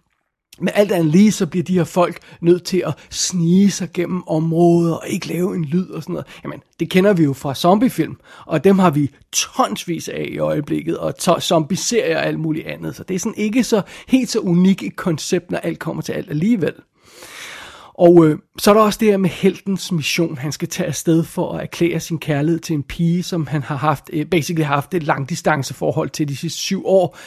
men 0.58 0.68
alt 0.74 0.92
andet 0.92 1.12
lige, 1.12 1.32
så 1.32 1.46
bliver 1.46 1.64
de 1.64 1.74
her 1.74 1.84
folk 1.84 2.18
nødt 2.40 2.64
til 2.64 2.82
at 2.86 2.94
snige 3.10 3.70
sig 3.70 3.88
gennem 3.94 4.28
områder 4.28 4.94
og 4.94 5.08
ikke 5.08 5.28
lave 5.28 5.54
en 5.54 5.64
lyd 5.64 5.90
og 5.90 6.02
sådan 6.02 6.12
noget. 6.12 6.26
Jamen, 6.44 6.60
det 6.80 6.90
kender 6.90 7.12
vi 7.12 7.22
jo 7.24 7.32
fra 7.32 7.54
zombiefilm, 7.54 8.16
og 8.46 8.64
dem 8.64 8.78
har 8.78 8.90
vi 8.90 9.10
tonsvis 9.32 10.08
af 10.08 10.28
i 10.28 10.38
øjeblikket, 10.38 10.98
og 10.98 11.14
zombie-serier 11.40 12.16
og 12.16 12.26
alt 12.26 12.40
muligt 12.40 12.66
andet. 12.66 12.96
Så 12.96 13.02
det 13.02 13.14
er 13.14 13.18
sådan 13.18 13.38
ikke 13.38 13.64
så 13.64 13.82
helt 14.08 14.30
så 14.30 14.38
unikt 14.40 14.82
et 14.82 14.96
koncept, 14.96 15.50
når 15.50 15.58
alt 15.58 15.78
kommer 15.78 16.02
til 16.02 16.12
alt 16.12 16.30
alligevel. 16.30 16.74
Og 17.94 18.26
øh, 18.26 18.38
så 18.58 18.70
er 18.70 18.74
der 18.74 18.80
også 18.80 18.98
det 18.98 19.08
her 19.08 19.16
med 19.16 19.30
heltens 19.30 19.92
mission. 19.92 20.38
Han 20.38 20.52
skal 20.52 20.68
tage 20.68 20.86
afsted 20.86 21.24
for 21.24 21.52
at 21.52 21.62
erklære 21.62 22.00
sin 22.00 22.18
kærlighed 22.18 22.60
til 22.60 22.74
en 22.74 22.82
pige, 22.82 23.22
som 23.22 23.46
han 23.46 23.62
har 23.62 23.76
haft, 23.76 24.10
øh, 24.12 24.26
basically 24.26 24.64
haft 24.64 24.94
et 24.94 25.02
langdistanceforhold 25.02 26.10
til 26.10 26.28
de 26.28 26.36
sidste 26.36 26.58
syv 26.58 26.86
år. 26.86 27.18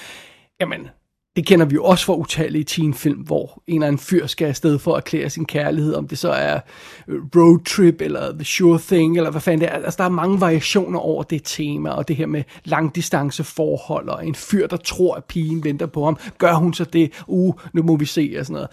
Jamen, 0.60 0.88
det 1.36 1.46
kender 1.46 1.66
vi 1.66 1.74
jo 1.74 1.84
også 1.84 2.06
fra 2.06 2.16
utallige 2.16 2.64
teenfilm, 2.64 3.20
hvor 3.20 3.64
en 3.68 3.76
eller 3.76 3.88
anden 3.88 4.00
fyr 4.00 4.28
skal 4.28 4.48
afsted 4.48 4.80
for 4.80 4.92
at 4.92 4.98
erklære 4.98 5.30
sin 5.30 5.46
kærlighed, 5.46 5.94
om 5.94 6.08
det 6.08 6.18
så 6.18 6.30
er 6.30 6.60
øh, 7.08 7.22
road 7.36 7.64
trip, 7.66 8.02
eller 8.02 8.34
the 8.34 8.46
sure 8.46 8.80
thing, 8.80 9.18
eller 9.18 9.32
hvad 9.32 9.42
fanden 9.42 9.62
det 9.62 9.70
er. 9.70 9.78
Altså, 9.78 9.98
der 9.98 10.04
er 10.04 10.10
mange 10.10 10.42
variationer 10.42 11.00
over 11.00 11.24
det 11.24 11.42
tema, 11.44 11.90
og 11.90 12.08
det 12.08 12.16
her 12.16 12.26
med 12.26 12.44
langdistanceforhold, 12.64 14.10
og 14.10 14.28
en 14.28 14.36
fyr, 14.36 14.68
der 14.68 14.78
tror, 14.78 15.16
at 15.16 15.26
pigen 15.26 15.64
venter 15.64 15.86
på 15.86 16.06
ham. 16.06 16.18
Gør 16.38 16.54
hun 16.54 16.74
så 16.74 16.84
det? 16.84 17.12
Uh, 17.28 17.54
nu 17.74 17.84
må 17.84 17.96
vi 17.96 18.06
se, 18.06 18.36
og 18.40 18.46
sådan 18.46 18.54
noget. 18.54 18.70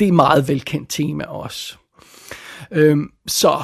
Det 0.00 0.08
er 0.08 0.12
meget 0.12 0.48
velkendt 0.48 0.88
tema 0.88 1.24
også. 1.24 1.76
Øhm, 2.70 3.10
så 3.26 3.62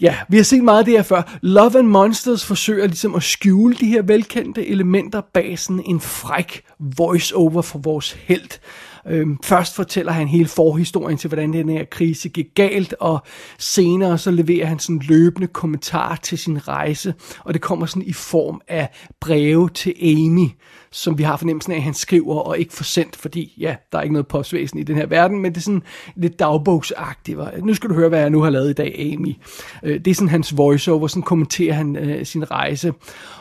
ja, 0.00 0.16
vi 0.28 0.36
har 0.36 0.44
set 0.44 0.64
meget 0.64 0.78
af 0.78 0.84
det 0.84 0.94
her 0.94 1.02
før. 1.02 1.38
Love 1.42 1.78
and 1.78 1.86
Monsters 1.86 2.44
forsøger 2.44 2.86
ligesom 2.86 3.14
at 3.14 3.22
skjule 3.22 3.74
de 3.74 3.86
her 3.86 4.02
velkendte 4.02 4.66
elementer 4.66 5.20
bag 5.34 5.58
sådan 5.58 5.82
en 5.86 6.00
fræk 6.00 6.62
voice-over 6.96 7.62
for 7.62 7.78
vores 7.78 8.12
held. 8.12 8.60
Øhm, 9.06 9.38
først 9.44 9.74
fortæller 9.74 10.12
han 10.12 10.28
hele 10.28 10.48
forhistorien 10.48 11.18
til, 11.18 11.28
hvordan 11.28 11.52
den 11.52 11.68
her 11.68 11.84
krise 11.84 12.28
gik 12.28 12.46
galt, 12.54 12.94
og 13.00 13.22
senere 13.58 14.18
så 14.18 14.30
leverer 14.30 14.66
han 14.66 14.78
sådan 14.78 15.02
løbende 15.08 15.46
kommentar 15.46 16.16
til 16.16 16.38
sin 16.38 16.68
rejse, 16.68 17.14
og 17.38 17.54
det 17.54 17.62
kommer 17.62 17.86
sådan 17.86 18.02
i 18.02 18.12
form 18.12 18.60
af 18.68 18.88
breve 19.20 19.68
til 19.68 19.94
Amy, 20.02 20.48
som 20.94 21.18
vi 21.18 21.22
har 21.22 21.36
fornemmelsen 21.36 21.72
af, 21.72 21.76
at 21.76 21.82
han 21.82 21.94
skriver 21.94 22.34
og 22.34 22.58
ikke 22.58 22.72
får 22.72 22.84
sendt, 22.84 23.16
fordi 23.16 23.54
ja, 23.58 23.76
der 23.92 23.98
er 23.98 24.02
ikke 24.02 24.12
noget 24.12 24.26
postvæsen 24.26 24.78
i 24.78 24.82
den 24.82 24.96
her 24.96 25.06
verden, 25.06 25.40
men 25.40 25.52
det 25.52 25.56
er 25.56 25.62
sådan 25.62 25.82
lidt 26.16 26.38
dagbogsagtigt. 26.38 27.38
Nu 27.64 27.74
skal 27.74 27.90
du 27.90 27.94
høre, 27.94 28.08
hvad 28.08 28.20
jeg 28.20 28.30
nu 28.30 28.42
har 28.42 28.50
lavet 28.50 28.70
i 28.70 28.72
dag, 28.72 29.12
Amy. 29.14 29.36
Øh, 29.82 30.00
det 30.00 30.10
er 30.10 30.14
sådan 30.14 30.28
hans 30.28 30.56
voiceover, 30.56 31.06
sådan 31.06 31.22
kommenterer 31.22 31.74
han 31.74 31.96
øh, 31.96 32.26
sin 32.26 32.50
rejse. 32.50 32.92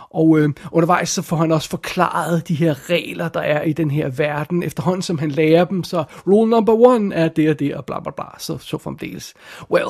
Og 0.10 0.39
øh, 0.39 0.50
undervejs 0.72 1.10
så 1.10 1.22
får 1.22 1.36
han 1.36 1.51
også 1.51 1.69
forklaret 1.69 2.48
de 2.48 2.55
her 2.55 2.89
regler, 2.89 3.27
der 3.27 3.39
er 3.39 3.62
i 3.62 3.74
den 3.74 3.91
her 3.91 4.10
verden. 4.10 4.63
Efterhånden 4.63 5.01
som 5.01 5.17
han 5.17 5.31
lærer 5.31 5.65
dem, 5.65 5.83
så 5.83 6.03
rule 6.27 6.50
number 6.50 6.74
one 6.74 7.15
er 7.15 7.27
det 7.27 7.50
og 7.50 7.60
det, 7.60 7.75
og 7.75 7.86
bla 7.86 8.00
bla 8.00 8.12
bla, 8.12 8.25
så, 8.38 8.57
så 8.57 8.77
fremdeles. 8.77 9.33
Well, 9.72 9.89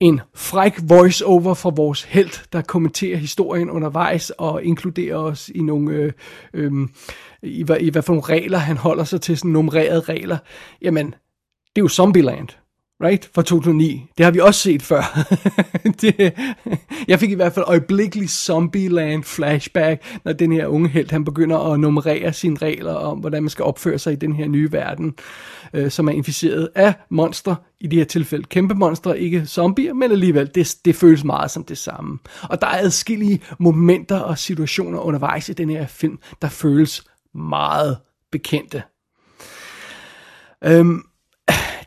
en 0.00 0.20
fræk 0.34 0.78
voice-over 0.82 1.54
fra 1.54 1.70
vores 1.76 2.02
held, 2.02 2.48
der 2.52 2.62
kommenterer 2.62 3.16
historien 3.16 3.70
undervejs 3.70 4.30
og 4.30 4.64
inkluderer 4.64 5.16
os 5.16 5.48
i 5.54 5.62
nogle, 5.62 5.92
øh, 5.92 6.12
øh, 6.54 6.72
i, 7.42 7.62
hvad, 7.62 7.76
i 7.80 7.90
hvad 7.90 8.02
for 8.02 8.12
nogle 8.12 8.28
regler 8.28 8.58
han 8.58 8.76
holder 8.76 9.04
sig 9.04 9.20
til, 9.20 9.38
sådan 9.38 9.50
nummererede 9.50 10.00
regler. 10.00 10.38
Jamen, 10.82 11.06
det 11.06 11.80
er 11.80 11.82
jo 11.82 11.88
Zombieland 11.88 12.48
right, 13.02 13.30
fra 13.34 13.42
2009. 13.42 14.06
Det 14.18 14.24
har 14.24 14.30
vi 14.30 14.40
også 14.40 14.60
set 14.60 14.82
før. 14.82 15.26
det, 16.00 16.34
jeg 17.08 17.20
fik 17.20 17.30
i 17.30 17.34
hvert 17.34 17.52
fald 17.52 17.64
øjeblikkelig 17.68 18.30
Zombieland 18.30 19.24
flashback, 19.24 20.18
når 20.24 20.32
den 20.32 20.52
her 20.52 20.66
unge 20.66 20.88
held, 20.88 21.10
han 21.10 21.24
begynder 21.24 21.58
at 21.58 21.80
nummerere 21.80 22.32
sine 22.32 22.56
regler 22.56 22.94
om, 22.94 23.18
hvordan 23.18 23.42
man 23.42 23.50
skal 23.50 23.64
opføre 23.64 23.98
sig 23.98 24.12
i 24.12 24.16
den 24.16 24.32
her 24.32 24.48
nye 24.48 24.72
verden, 24.72 25.14
øh, 25.74 25.90
som 25.90 26.08
er 26.08 26.12
inficeret 26.12 26.68
af 26.74 26.94
monstre, 27.10 27.56
i 27.80 27.86
det 27.86 27.98
her 27.98 28.04
tilfælde 28.04 28.44
kæmpe 28.44 28.74
monstre, 28.74 29.20
ikke 29.20 29.46
zombier, 29.46 29.94
men 29.94 30.12
alligevel, 30.12 30.50
det, 30.54 30.76
det 30.84 30.96
føles 30.96 31.24
meget 31.24 31.50
som 31.50 31.64
det 31.64 31.78
samme. 31.78 32.18
Og 32.42 32.60
der 32.60 32.66
er 32.66 32.78
adskillige 32.78 33.40
momenter 33.58 34.18
og 34.18 34.38
situationer 34.38 34.98
undervejs 34.98 35.48
i 35.48 35.52
den 35.52 35.70
her 35.70 35.86
film, 35.86 36.18
der 36.42 36.48
føles 36.48 37.04
meget 37.34 37.96
bekendte. 38.32 38.82
Øhm, 40.64 41.02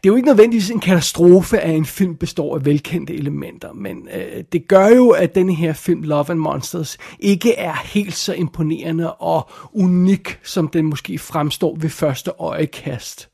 det 0.04 0.10
er 0.10 0.12
jo 0.12 0.16
ikke 0.16 0.28
nødvendigvis 0.28 0.70
en 0.70 0.80
katastrofe, 0.80 1.60
at 1.60 1.76
en 1.76 1.86
film 1.86 2.16
består 2.16 2.56
af 2.56 2.66
velkendte 2.66 3.14
elementer, 3.14 3.74
men 3.74 4.08
øh, 4.14 4.44
det 4.52 4.68
gør 4.68 4.88
jo, 4.88 5.10
at 5.10 5.36
den 5.36 5.50
her 5.50 5.74
film, 5.74 6.04
Love 6.04 6.30
and 6.30 6.40
Monsters, 6.40 6.98
ikke 7.20 7.56
er 7.56 7.74
helt 7.74 8.16
så 8.16 8.34
imponerende 8.34 9.14
og 9.14 9.50
unik, 9.74 10.40
som 10.44 10.68
den 10.68 10.86
måske 10.86 11.20
fremstår 11.20 11.76
ved 11.76 11.90
første 11.90 12.32
øjekast. 12.40 13.30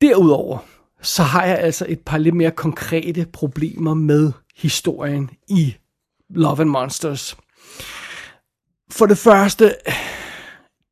Derudover, 0.00 0.58
så 1.02 1.22
har 1.22 1.44
jeg 1.44 1.58
altså 1.58 1.86
et 1.88 2.00
par 2.00 2.18
lidt 2.18 2.34
mere 2.34 2.50
konkrete 2.50 3.26
problemer 3.32 3.94
med 3.94 4.32
historien 4.56 5.30
i 5.48 5.74
Love 6.30 6.60
and 6.60 6.70
Monsters. 6.70 7.36
For 8.90 9.06
det 9.06 9.18
første, 9.18 9.74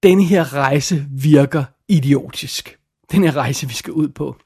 denne 0.02 0.25
her 0.25 0.54
rejse 0.54 1.06
virker 1.11 1.64
idiotisk 1.88 2.77
den 3.12 3.24
her 3.24 3.36
rejse, 3.36 3.68
vi 3.68 3.74
skal 3.74 3.92
ud 3.92 4.08
på. 4.08 4.36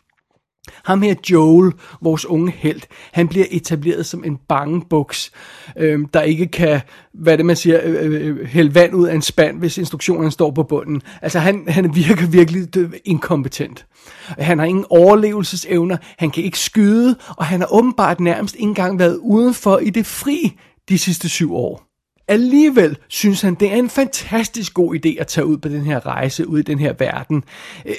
Ham 0.84 1.02
her 1.02 1.14
Joel, 1.30 1.72
vores 2.00 2.26
unge 2.26 2.52
held, 2.52 2.80
han 3.12 3.28
bliver 3.28 3.46
etableret 3.50 4.06
som 4.06 4.24
en 4.24 4.38
bangebuks, 4.48 5.32
øh, 5.78 6.00
der 6.14 6.22
ikke 6.22 6.46
kan, 6.46 6.80
hvad 7.14 7.38
det 7.38 7.46
man 7.46 7.56
siger, 7.56 7.80
øh, 7.84 7.94
øh, 7.94 8.26
øh, 8.26 8.46
hælde 8.46 8.74
vand 8.74 8.94
ud 8.94 9.06
af 9.06 9.14
en 9.14 9.22
spand, 9.22 9.58
hvis 9.58 9.78
instruktionerne 9.78 10.30
står 10.30 10.50
på 10.50 10.62
bunden. 10.62 11.02
Altså 11.22 11.38
han, 11.38 11.64
han 11.68 11.96
virker 11.96 12.26
virkelig 12.26 12.68
inkompetent. 13.04 13.86
Han 14.26 14.58
har 14.58 14.66
ingen 14.66 14.84
overlevelsesevner, 14.90 15.96
han 16.18 16.30
kan 16.30 16.44
ikke 16.44 16.58
skyde, 16.58 17.16
og 17.36 17.44
han 17.44 17.60
har 17.60 17.72
åbenbart 17.72 18.20
nærmest 18.20 18.54
ikke 18.54 18.64
engang 18.64 18.98
været 18.98 19.16
udenfor 19.16 19.78
i 19.78 19.90
det 19.90 20.06
fri 20.06 20.58
de 20.88 20.98
sidste 20.98 21.28
syv 21.28 21.54
år. 21.54 21.82
Alligevel 22.28 22.96
synes 23.08 23.42
han, 23.42 23.54
det 23.54 23.72
er 23.72 23.76
en 23.76 23.90
fantastisk 23.90 24.74
god 24.74 24.94
idé 24.94 25.20
at 25.20 25.26
tage 25.26 25.46
ud 25.46 25.58
på 25.58 25.68
den 25.68 25.84
her 25.84 26.06
rejse, 26.06 26.48
ud 26.48 26.58
i 26.58 26.62
den 26.62 26.78
her 26.78 26.92
verden. 26.98 27.44
Øh, 27.86 27.94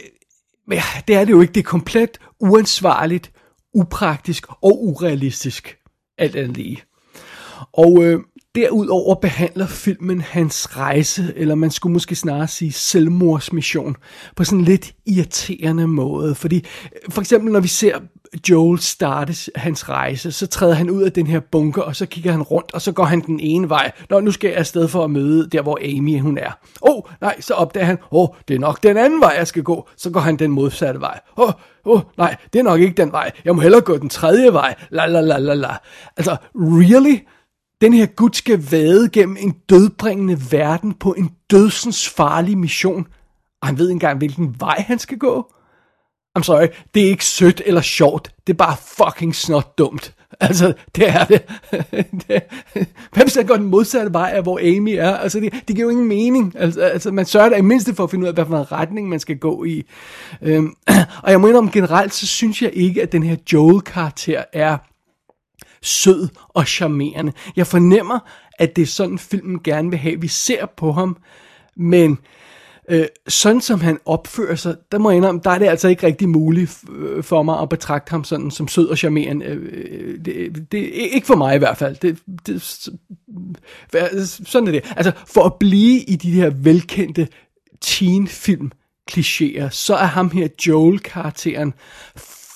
men 0.67 0.77
men 0.77 0.82
det 1.08 1.15
er 1.15 1.25
det 1.25 1.32
jo 1.32 1.41
ikke. 1.41 1.53
Det 1.53 1.60
er 1.60 1.70
komplet 1.70 2.17
uansvarligt, 2.39 3.32
upraktisk 3.74 4.46
og 4.50 4.86
urealistisk. 4.86 5.77
Alt 6.17 6.36
andet 6.36 6.58
lige. 6.58 6.82
Og 7.74 8.03
øh, 8.03 8.20
derudover 8.55 9.15
behandler 9.15 9.67
filmen 9.67 10.22
hans 10.22 10.77
rejse, 10.77 11.34
eller 11.36 11.55
man 11.55 11.72
skulle 11.72 11.93
måske 11.93 12.15
snarere 12.15 12.48
sige 12.48 12.72
selvmordsmission, 12.72 13.96
på 14.36 14.43
sådan 14.43 14.60
en 14.60 14.65
lidt 14.65 14.96
irriterende 15.05 15.88
måde. 15.88 16.36
Fordi 16.36 16.55
øh, 16.55 17.12
for 17.12 17.22
eksempel 17.22 17.51
når 17.51 17.60
vi 17.60 17.67
ser 17.67 18.00
Joel 18.50 18.80
starte 18.80 19.34
hans 19.56 19.90
rejse, 19.90 20.32
så 20.32 20.48
træder 20.48 20.74
han 20.74 20.90
ud 20.90 21.02
af 21.02 21.12
den 21.12 21.28
her 21.28 21.40
bunker, 21.40 21.82
og 21.82 21.96
så 21.96 22.06
kigger 22.06 22.32
han 22.32 22.42
rundt, 22.42 22.74
og 22.74 22.82
så 22.82 22.92
går 22.92 23.04
han 23.04 23.22
den 23.22 23.40
ene 23.40 23.70
vej. 23.70 23.92
Nå, 24.10 24.20
nu 24.20 24.32
skal 24.32 24.48
jeg 24.48 24.58
afsted 24.58 24.88
for 24.88 25.04
at 25.04 25.12
møde 25.12 25.50
der, 25.50 25.62
hvor 25.62 25.80
Amy 25.82 26.20
hun 26.20 26.38
er. 26.38 26.52
Åh, 26.82 26.96
oh, 26.96 27.02
nej, 27.22 27.42
så 27.42 27.54
opdager 27.54 27.86
han, 27.86 27.98
åh, 28.12 28.22
oh, 28.22 28.28
det 28.48 28.56
er 28.56 28.60
nok 28.60 28.84
den 28.84 28.98
anden 28.98 29.22
vej, 29.22 29.36
jeg 29.38 29.48
skal 29.48 29.63
gå. 29.63 29.90
Så 29.98 30.10
går 30.10 30.20
han 30.20 30.36
den 30.36 30.52
modsatte 30.52 31.02
vej. 31.02 31.20
Åh, 31.38 31.48
oh, 31.48 31.54
oh, 31.86 32.02
nej, 32.18 32.36
det 32.54 32.60
er 32.60 32.63
nok 32.63 32.80
ikke 32.80 33.02
den 33.02 33.12
vej. 33.12 33.32
Jeg 33.46 33.56
må 33.56 33.62
hellere 33.62 33.82
gå 33.82 33.98
den 33.98 34.10
tredje 34.10 34.54
vej. 34.54 34.75
La 34.90 35.06
la 35.06 35.22
la 35.22 35.38
la 35.38 35.54
la. 35.54 35.78
Altså, 36.18 36.36
really? 36.56 37.18
Den 37.82 37.94
her 37.94 38.06
Gud 38.06 38.30
skal 38.34 38.72
vade 38.72 39.10
gennem 39.10 39.38
en 39.40 39.56
dødbringende 39.70 40.38
verden 40.52 40.94
på 40.94 41.13
en 41.13 41.32
dødsens 41.52 42.10
farlig 42.10 42.58
mission. 42.58 43.08
Og 43.62 43.68
han 43.68 43.78
ved 43.78 43.90
ikke 43.90 43.94
engang, 43.94 44.18
hvilken 44.18 44.56
vej 44.60 44.84
han 44.88 45.00
skal 45.00 45.18
gå. 45.18 45.54
I'm 46.40 46.44
sorry, 46.44 46.68
det 46.94 47.04
er 47.04 47.08
ikke 47.08 47.25
sødt 47.25 47.62
eller 47.66 47.82
sjovt. 47.82 48.32
Det 48.48 48.54
er 48.54 48.58
bare 48.58 48.75
fucking 48.78 49.36
snot 49.36 49.78
dumt. 49.78 50.13
Altså, 50.40 50.74
det 50.96 51.10
er 51.10 51.25
det. 51.25 51.44
det 52.28 52.44
Hvem 53.13 53.30
skal 53.30 53.48
gå 53.48 53.56
den 53.56 53.66
modsatte 53.66 54.13
vej 54.13 54.32
af, 54.36 54.44
hvor 54.44 54.60
Amy 54.60 54.96
er? 54.98 55.18
Altså, 55.18 55.40
det, 55.40 55.54
det 55.68 55.75
giver 55.75 55.86
jo 55.86 55.90
ingen 55.90 56.08
mening. 56.08 56.54
Altså, 56.58 56.82
altså 56.82 57.12
man 57.12 57.25
sørger 57.25 57.50
da 57.50 57.56
i 57.56 57.62
mindste 57.62 57.96
for 57.96 58.04
at 58.04 58.12
finde 58.12 58.24
ud 58.24 58.28
af, 58.28 58.34
hvad 58.34 58.46
for 58.46 58.58
en 58.58 58.72
retning 58.72 59.10
man 59.10 59.20
skal 59.20 59.38
gå 59.38 59.63
i. 59.63 59.84
Øhm, 60.42 60.74
og 61.24 61.32
jeg 61.32 61.42
mener 61.42 61.58
om 61.58 61.72
generelt, 61.72 62.13
så 62.13 62.28
synes 62.28 62.62
jeg 62.62 62.72
ikke, 62.74 63.02
at 63.02 63.12
den 63.12 63.24
her 63.24 63.36
Joel-karakter 63.54 64.44
er 64.54 64.78
sød 65.82 66.28
og 66.50 66.68
charmerende. 66.68 67.34
Jeg 67.56 67.68
fornemmer, 67.68 68.20
at 68.60 68.75
det 68.75 68.82
er 68.82 68.86
sådan, 68.86 69.20
filmen 69.20 69.60
gerne 69.63 69.90
vil 69.90 70.00
have, 70.00 70.22
vi 70.22 70.28
ser 70.28 70.66
på 70.66 70.92
ham. 70.92 71.18
Men 71.75 72.18
Øh, 72.90 73.06
sådan 73.28 73.62
som 73.62 73.82
han 73.82 74.00
opfører 74.06 74.56
sig, 74.56 74.75
der 74.92 74.98
må 74.98 75.10
jeg 75.10 75.18
indrømme, 75.18 75.42
der 75.44 75.52
er 75.52 75.60
det 75.60 75.66
altså 75.66 75.88
ikke 75.88 76.08
rigtig 76.08 76.30
muligt 76.30 76.84
øh, 76.92 77.24
for 77.24 77.44
mig 77.44 77.60
at 77.60 77.70
betragte 77.70 78.12
ham 78.12 78.24
sådan 78.24 78.52
som 78.52 78.68
sød 78.68 78.88
og 78.88 78.98
charmerende. 78.98 79.46
Øh, 79.46 79.62
øh 79.63 80.25
det, 80.25 80.72
det, 80.72 80.78
ikke 80.94 81.28
for 81.28 81.36
mig 81.36 81.56
i 81.56 81.58
hvert 81.58 81.78
fald. 81.78 81.96
Det, 81.96 82.20
det, 82.48 82.62
sådan 84.48 84.68
er 84.68 84.72
det. 84.72 84.94
Altså, 84.96 85.12
for 85.28 85.44
at 85.44 85.54
blive 85.54 86.00
i 86.00 86.16
de 86.16 86.32
her 86.32 86.50
velkendte 86.50 87.28
teenfilm 87.82 88.72
klichéer, 89.12 89.70
så 89.70 89.96
er 89.96 90.06
ham 90.06 90.32
her 90.32 90.48
Joel-karakteren 90.68 91.74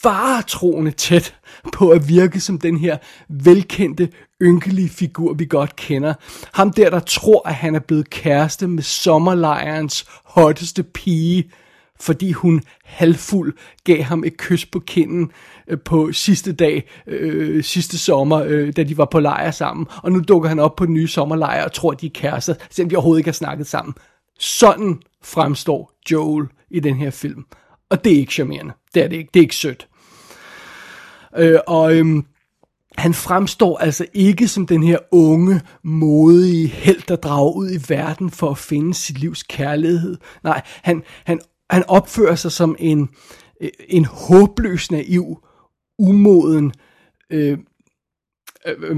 faretroende 0.03 0.91
tæt 0.91 1.35
på 1.73 1.89
at 1.89 2.09
virke 2.09 2.39
som 2.39 2.59
den 2.59 2.77
her 2.77 2.97
velkendte, 3.29 4.09
ynkelige 4.41 4.89
figur, 4.89 5.33
vi 5.33 5.45
godt 5.45 5.75
kender. 5.75 6.13
Ham 6.53 6.73
der, 6.73 6.89
der 6.89 6.99
tror, 6.99 7.47
at 7.47 7.55
han 7.55 7.75
er 7.75 7.79
blevet 7.79 8.09
kæreste 8.09 8.67
med 8.67 8.83
sommerlejrens 8.83 10.05
hotteste 10.25 10.83
pige, 10.83 11.51
fordi 11.99 12.31
hun 12.31 12.61
halvfuld 12.85 13.53
gav 13.83 14.01
ham 14.01 14.23
et 14.23 14.37
kys 14.37 14.65
på 14.65 14.79
kinden 14.79 15.31
øh, 15.67 15.77
på 15.85 16.11
sidste 16.11 16.53
dag, 16.53 16.89
øh, 17.07 17.63
sidste 17.63 17.97
sommer, 17.97 18.43
øh, 18.43 18.73
da 18.75 18.83
de 18.83 18.97
var 18.97 19.07
på 19.11 19.19
lejr 19.19 19.51
sammen. 19.51 19.85
Og 20.03 20.11
nu 20.11 20.19
dukker 20.19 20.49
han 20.49 20.59
op 20.59 20.75
på 20.75 20.85
den 20.85 20.93
nye 20.93 21.07
sommerlejr 21.07 21.63
og 21.63 21.73
tror, 21.73 21.91
at 21.91 22.01
de 22.01 22.05
er 22.05 22.11
kærester, 22.13 22.53
selvom 22.69 22.89
de 22.89 22.95
overhovedet 22.95 23.19
ikke 23.19 23.27
har 23.27 23.33
snakket 23.33 23.67
sammen. 23.67 23.93
Sådan 24.39 24.99
fremstår 25.23 25.91
Joel 26.11 26.47
i 26.69 26.79
den 26.79 26.95
her 26.95 27.09
film. 27.09 27.45
Og 27.89 28.03
det 28.03 28.13
er 28.13 28.17
ikke 28.17 28.33
charmerende. 28.33 28.73
Det 28.93 29.03
er 29.03 29.07
det 29.07 29.15
ikke. 29.15 29.29
Det 29.33 29.39
er 29.39 29.43
ikke 29.43 29.55
sødt. 29.55 29.87
Øh, 31.37 31.59
og 31.67 31.95
øhm, 31.95 32.25
han 32.97 33.13
fremstår 33.13 33.77
altså 33.77 34.05
ikke 34.13 34.47
som 34.47 34.67
den 34.67 34.83
her 34.83 34.97
unge, 35.11 35.61
modige 35.83 36.67
held, 36.67 37.01
der 37.07 37.15
drager 37.15 37.51
ud 37.51 37.71
i 37.71 37.93
verden 37.93 38.31
for 38.31 38.51
at 38.51 38.57
finde 38.57 38.93
sit 38.93 39.19
livs 39.19 39.43
kærlighed. 39.43 40.17
Nej, 40.43 40.61
han, 40.83 41.03
han, 41.25 41.39
han 41.69 41.83
opfører 41.87 42.35
sig 42.35 42.51
som 42.51 42.75
en, 42.79 43.09
øh, 43.61 43.69
en 43.87 44.05
håbløs, 44.05 44.91
naiv, 44.91 45.43
umoden 45.99 46.73
øh, 47.29 47.57
øh, 48.67 48.75
øh 48.83 48.97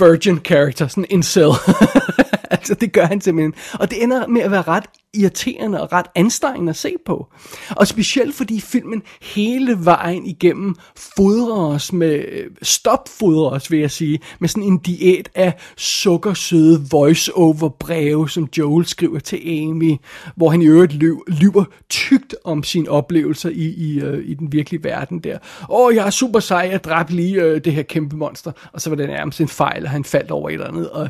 virgin 0.00 0.38
character, 0.38 0.88
sådan 0.88 1.06
en 1.10 1.22
cell. 1.22 1.50
altså, 2.50 2.74
det 2.74 2.92
gør 2.92 3.06
han 3.06 3.20
simpelthen. 3.20 3.54
Og 3.72 3.90
det 3.90 4.02
ender 4.02 4.26
med 4.26 4.40
at 4.42 4.50
være 4.50 4.62
ret 4.62 4.84
irriterende 5.14 5.80
og 5.82 5.92
ret 5.92 6.06
anstrengende 6.14 6.70
at 6.70 6.76
se 6.76 6.94
på. 7.06 7.26
Og 7.70 7.86
specielt 7.86 8.34
fordi 8.34 8.60
filmen 8.60 9.02
hele 9.22 9.76
vejen 9.84 10.26
igennem 10.26 10.76
fodrer 11.16 11.74
os 11.74 11.92
med, 11.92 12.24
stopfodrer 12.62 13.50
os 13.50 13.70
vil 13.70 13.80
jeg 13.80 13.90
sige, 13.90 14.18
med 14.38 14.48
sådan 14.48 14.62
en 14.62 14.78
diæt 14.78 15.28
af 15.34 15.54
sukkersøde 15.76 16.86
voice-over 16.90 17.68
breve, 17.68 18.30
som 18.30 18.48
Joel 18.58 18.86
skriver 18.86 19.18
til 19.18 19.36
Amy, 19.36 19.96
hvor 20.36 20.50
han 20.50 20.62
i 20.62 20.66
øvrigt 20.66 20.92
lyver 21.28 21.64
tygt 21.88 22.34
om 22.44 22.62
sine 22.62 22.90
oplevelser 22.90 23.50
i, 23.50 23.64
i, 23.64 24.00
øh, 24.00 24.24
i 24.28 24.34
den 24.34 24.52
virkelige 24.52 24.84
verden 24.84 25.18
der. 25.18 25.38
Åh, 25.70 25.86
oh, 25.86 25.94
jeg 25.94 26.06
er 26.06 26.10
super 26.10 26.40
sej, 26.40 26.68
jeg 26.72 26.84
dræbte 26.84 27.14
lige 27.14 27.42
øh, 27.42 27.64
det 27.64 27.72
her 27.72 27.82
kæmpe 27.82 28.16
monster, 28.16 28.52
og 28.72 28.80
så 28.80 28.90
var 28.90 28.96
det 28.96 29.08
nærmest 29.08 29.40
en 29.40 29.48
fejl, 29.48 29.84
og 29.84 29.90
han 29.90 30.04
faldt 30.04 30.30
over 30.30 30.48
et 30.48 30.52
eller 30.52 30.68
andet, 30.68 30.90
og 30.90 31.08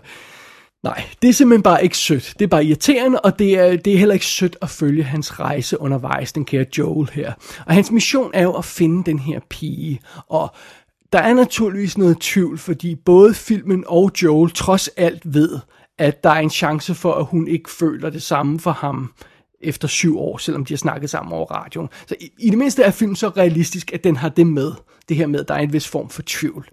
Nej, 0.85 1.05
det 1.23 1.29
er 1.29 1.33
simpelthen 1.33 1.63
bare 1.63 1.85
ikke 1.85 1.99
sødt. 1.99 2.35
Det 2.39 2.45
er 2.45 2.49
bare 2.49 2.65
irriterende, 2.65 3.21
og 3.21 3.39
det 3.39 3.59
er, 3.59 3.77
det 3.77 3.95
er 3.95 3.99
heller 3.99 4.13
ikke 4.13 4.27
sødt 4.27 4.57
at 4.63 4.71
følge 4.71 5.03
hans 5.03 5.41
rejse 5.41 5.81
undervejs, 5.81 6.33
den 6.33 6.45
kære 6.45 6.67
Joel 6.79 7.11
her. 7.13 7.33
Og 7.67 7.75
hans 7.75 7.91
mission 7.91 8.31
er 8.35 8.43
jo 8.43 8.53
at 8.53 8.65
finde 8.65 9.05
den 9.05 9.19
her 9.19 9.41
pige, 9.51 10.01
og 10.29 10.55
der 11.13 11.19
er 11.19 11.35
naturligvis 11.35 11.99
noget 11.99 12.19
tvivl, 12.21 12.59
fordi 12.59 12.95
både 12.95 13.35
filmen 13.35 13.85
og 13.87 14.11
Joel 14.23 14.51
trods 14.51 14.89
alt 14.89 15.35
ved, 15.35 15.59
at 15.99 16.25
der 16.25 16.31
er 16.31 16.41
en 16.41 16.51
chance 16.51 16.95
for, 16.95 17.13
at 17.13 17.27
hun 17.27 17.49
ikke 17.49 17.71
føler 17.71 18.11
det 18.11 18.23
samme 18.23 18.61
for 18.61 18.73
ham 18.73 19.13
efter 19.61 19.89
syv 19.89 20.19
år, 20.19 20.39
selvom 20.39 20.65
de 20.65 20.75
har 20.75 20.79
snakket 20.79 21.11
sammen 21.11 21.33
over 21.33 21.47
radioen. 21.47 21.89
Så 22.07 22.15
i, 22.21 22.31
i 22.39 22.51
det 22.51 22.59
mindste 22.59 22.83
er 22.83 22.91
filmen 22.91 23.17
så 23.17 23.29
realistisk, 23.29 23.93
at 23.93 24.05
den 24.05 24.17
har 24.17 24.29
det 24.29 24.47
med. 24.47 24.73
Det 25.09 25.17
her 25.17 25.27
med, 25.27 25.41
at 25.41 25.49
der 25.49 25.55
er 25.55 25.59
en 25.59 25.73
vis 25.73 25.89
form 25.89 26.09
for 26.09 26.23
tvivl. 26.27 26.69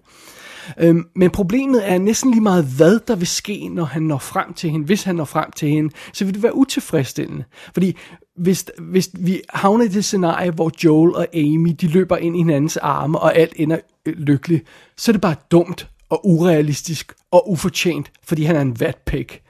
Øhm, 0.78 1.04
men 1.16 1.30
problemet 1.30 1.90
er 1.90 1.98
næsten 1.98 2.30
lige 2.30 2.40
meget, 2.40 2.64
hvad 2.76 2.98
der 3.08 3.16
vil 3.16 3.26
ske, 3.26 3.68
når 3.68 3.84
han 3.84 4.02
når 4.02 4.18
frem 4.18 4.52
til 4.52 4.70
hende. 4.70 4.86
Hvis 4.86 5.02
han 5.02 5.14
når 5.14 5.24
frem 5.24 5.50
til 5.56 5.68
hende, 5.68 5.94
så 6.12 6.24
vil 6.24 6.34
det 6.34 6.42
være 6.42 6.56
utilfredsstillende. 6.56 7.44
Fordi 7.72 7.96
hvis, 8.36 8.64
hvis 8.78 9.10
vi 9.18 9.40
havner 9.50 9.84
i 9.84 9.88
det 9.88 10.04
scenarie, 10.04 10.50
hvor 10.50 10.70
Joel 10.84 11.14
og 11.14 11.26
Amy, 11.34 11.76
de 11.80 11.86
løber 11.86 12.16
ind 12.16 12.36
i 12.36 12.38
hinandens 12.38 12.76
arme, 12.76 13.18
og 13.18 13.36
alt 13.36 13.52
ender 13.56 13.78
øh, 14.06 14.14
lykkeligt, 14.16 14.64
så 14.96 15.10
er 15.10 15.12
det 15.12 15.20
bare 15.20 15.36
dumt 15.50 15.88
og 16.08 16.26
urealistisk 16.26 17.12
og 17.30 17.50
ufortjent, 17.50 18.12
fordi 18.24 18.44
han 18.44 18.56
er 18.56 18.60
en 18.60 18.80
vatpik. 18.80 19.42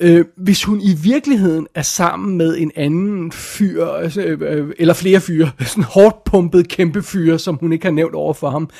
Øh, 0.00 0.24
hvis 0.36 0.64
hun 0.64 0.80
i 0.80 0.94
virkeligheden 1.02 1.66
er 1.74 1.82
sammen 1.82 2.36
med 2.38 2.58
en 2.58 2.72
anden 2.76 3.32
fyr, 3.32 3.86
altså, 3.86 4.22
øh, 4.22 4.58
øh 4.58 4.74
eller 4.78 4.94
flere 4.94 5.20
fyre, 5.20 5.50
sådan 5.66 5.84
hårdt 5.84 6.24
pumpet 6.24 6.68
kæmpe 6.68 7.02
fyre, 7.02 7.38
som 7.38 7.54
hun 7.54 7.72
ikke 7.72 7.84
har 7.84 7.92
nævnt 7.92 8.14
over 8.14 8.34
for 8.34 8.50
ham. 8.50 8.70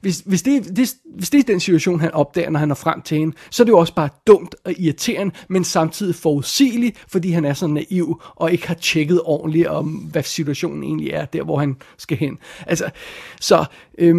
Hvis, 0.00 0.22
hvis, 0.26 0.42
det, 0.42 0.76
det, 0.76 0.94
hvis 1.16 1.30
det 1.30 1.38
er 1.38 1.42
den 1.42 1.60
situation, 1.60 2.00
han 2.00 2.10
opdager, 2.10 2.50
når 2.50 2.60
han 2.60 2.70
er 2.70 2.74
frem 2.74 3.02
til 3.02 3.18
hende, 3.18 3.36
så 3.50 3.62
er 3.62 3.64
det 3.64 3.72
jo 3.72 3.78
også 3.78 3.94
bare 3.94 4.08
dumt 4.26 4.54
og 4.64 4.74
irriterende, 4.78 5.34
men 5.48 5.64
samtidig 5.64 6.14
forudsigeligt, 6.14 7.04
fordi 7.08 7.30
han 7.30 7.44
er 7.44 7.54
så 7.54 7.66
naiv 7.66 8.22
og 8.36 8.52
ikke 8.52 8.68
har 8.68 8.74
tjekket 8.74 9.20
ordentligt 9.24 9.66
om, 9.66 9.86
hvad 9.86 10.22
situationen 10.22 10.82
egentlig 10.82 11.10
er, 11.10 11.24
der 11.24 11.42
hvor 11.42 11.58
han 11.58 11.76
skal 11.98 12.16
hen. 12.16 12.38
Altså, 12.66 12.90
så... 13.40 13.64
Øh, 13.98 14.16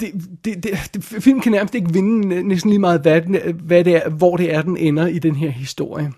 det, 0.00 0.12
det, 0.44 0.64
det, 0.64 0.90
det, 0.94 1.04
film 1.04 1.40
kan 1.40 1.52
nærmest 1.52 1.74
ikke 1.74 1.92
vinde 1.92 2.42
næsten 2.42 2.70
lige 2.70 2.80
meget, 2.80 3.00
hvad, 3.00 3.20
hvad 3.52 3.84
det 3.84 3.96
er, 3.96 4.08
hvor 4.08 4.36
det 4.36 4.54
er, 4.54 4.62
den 4.62 4.76
ender 4.76 5.06
i 5.06 5.18
den 5.18 5.34
her 5.34 5.50
historie. 5.50 6.12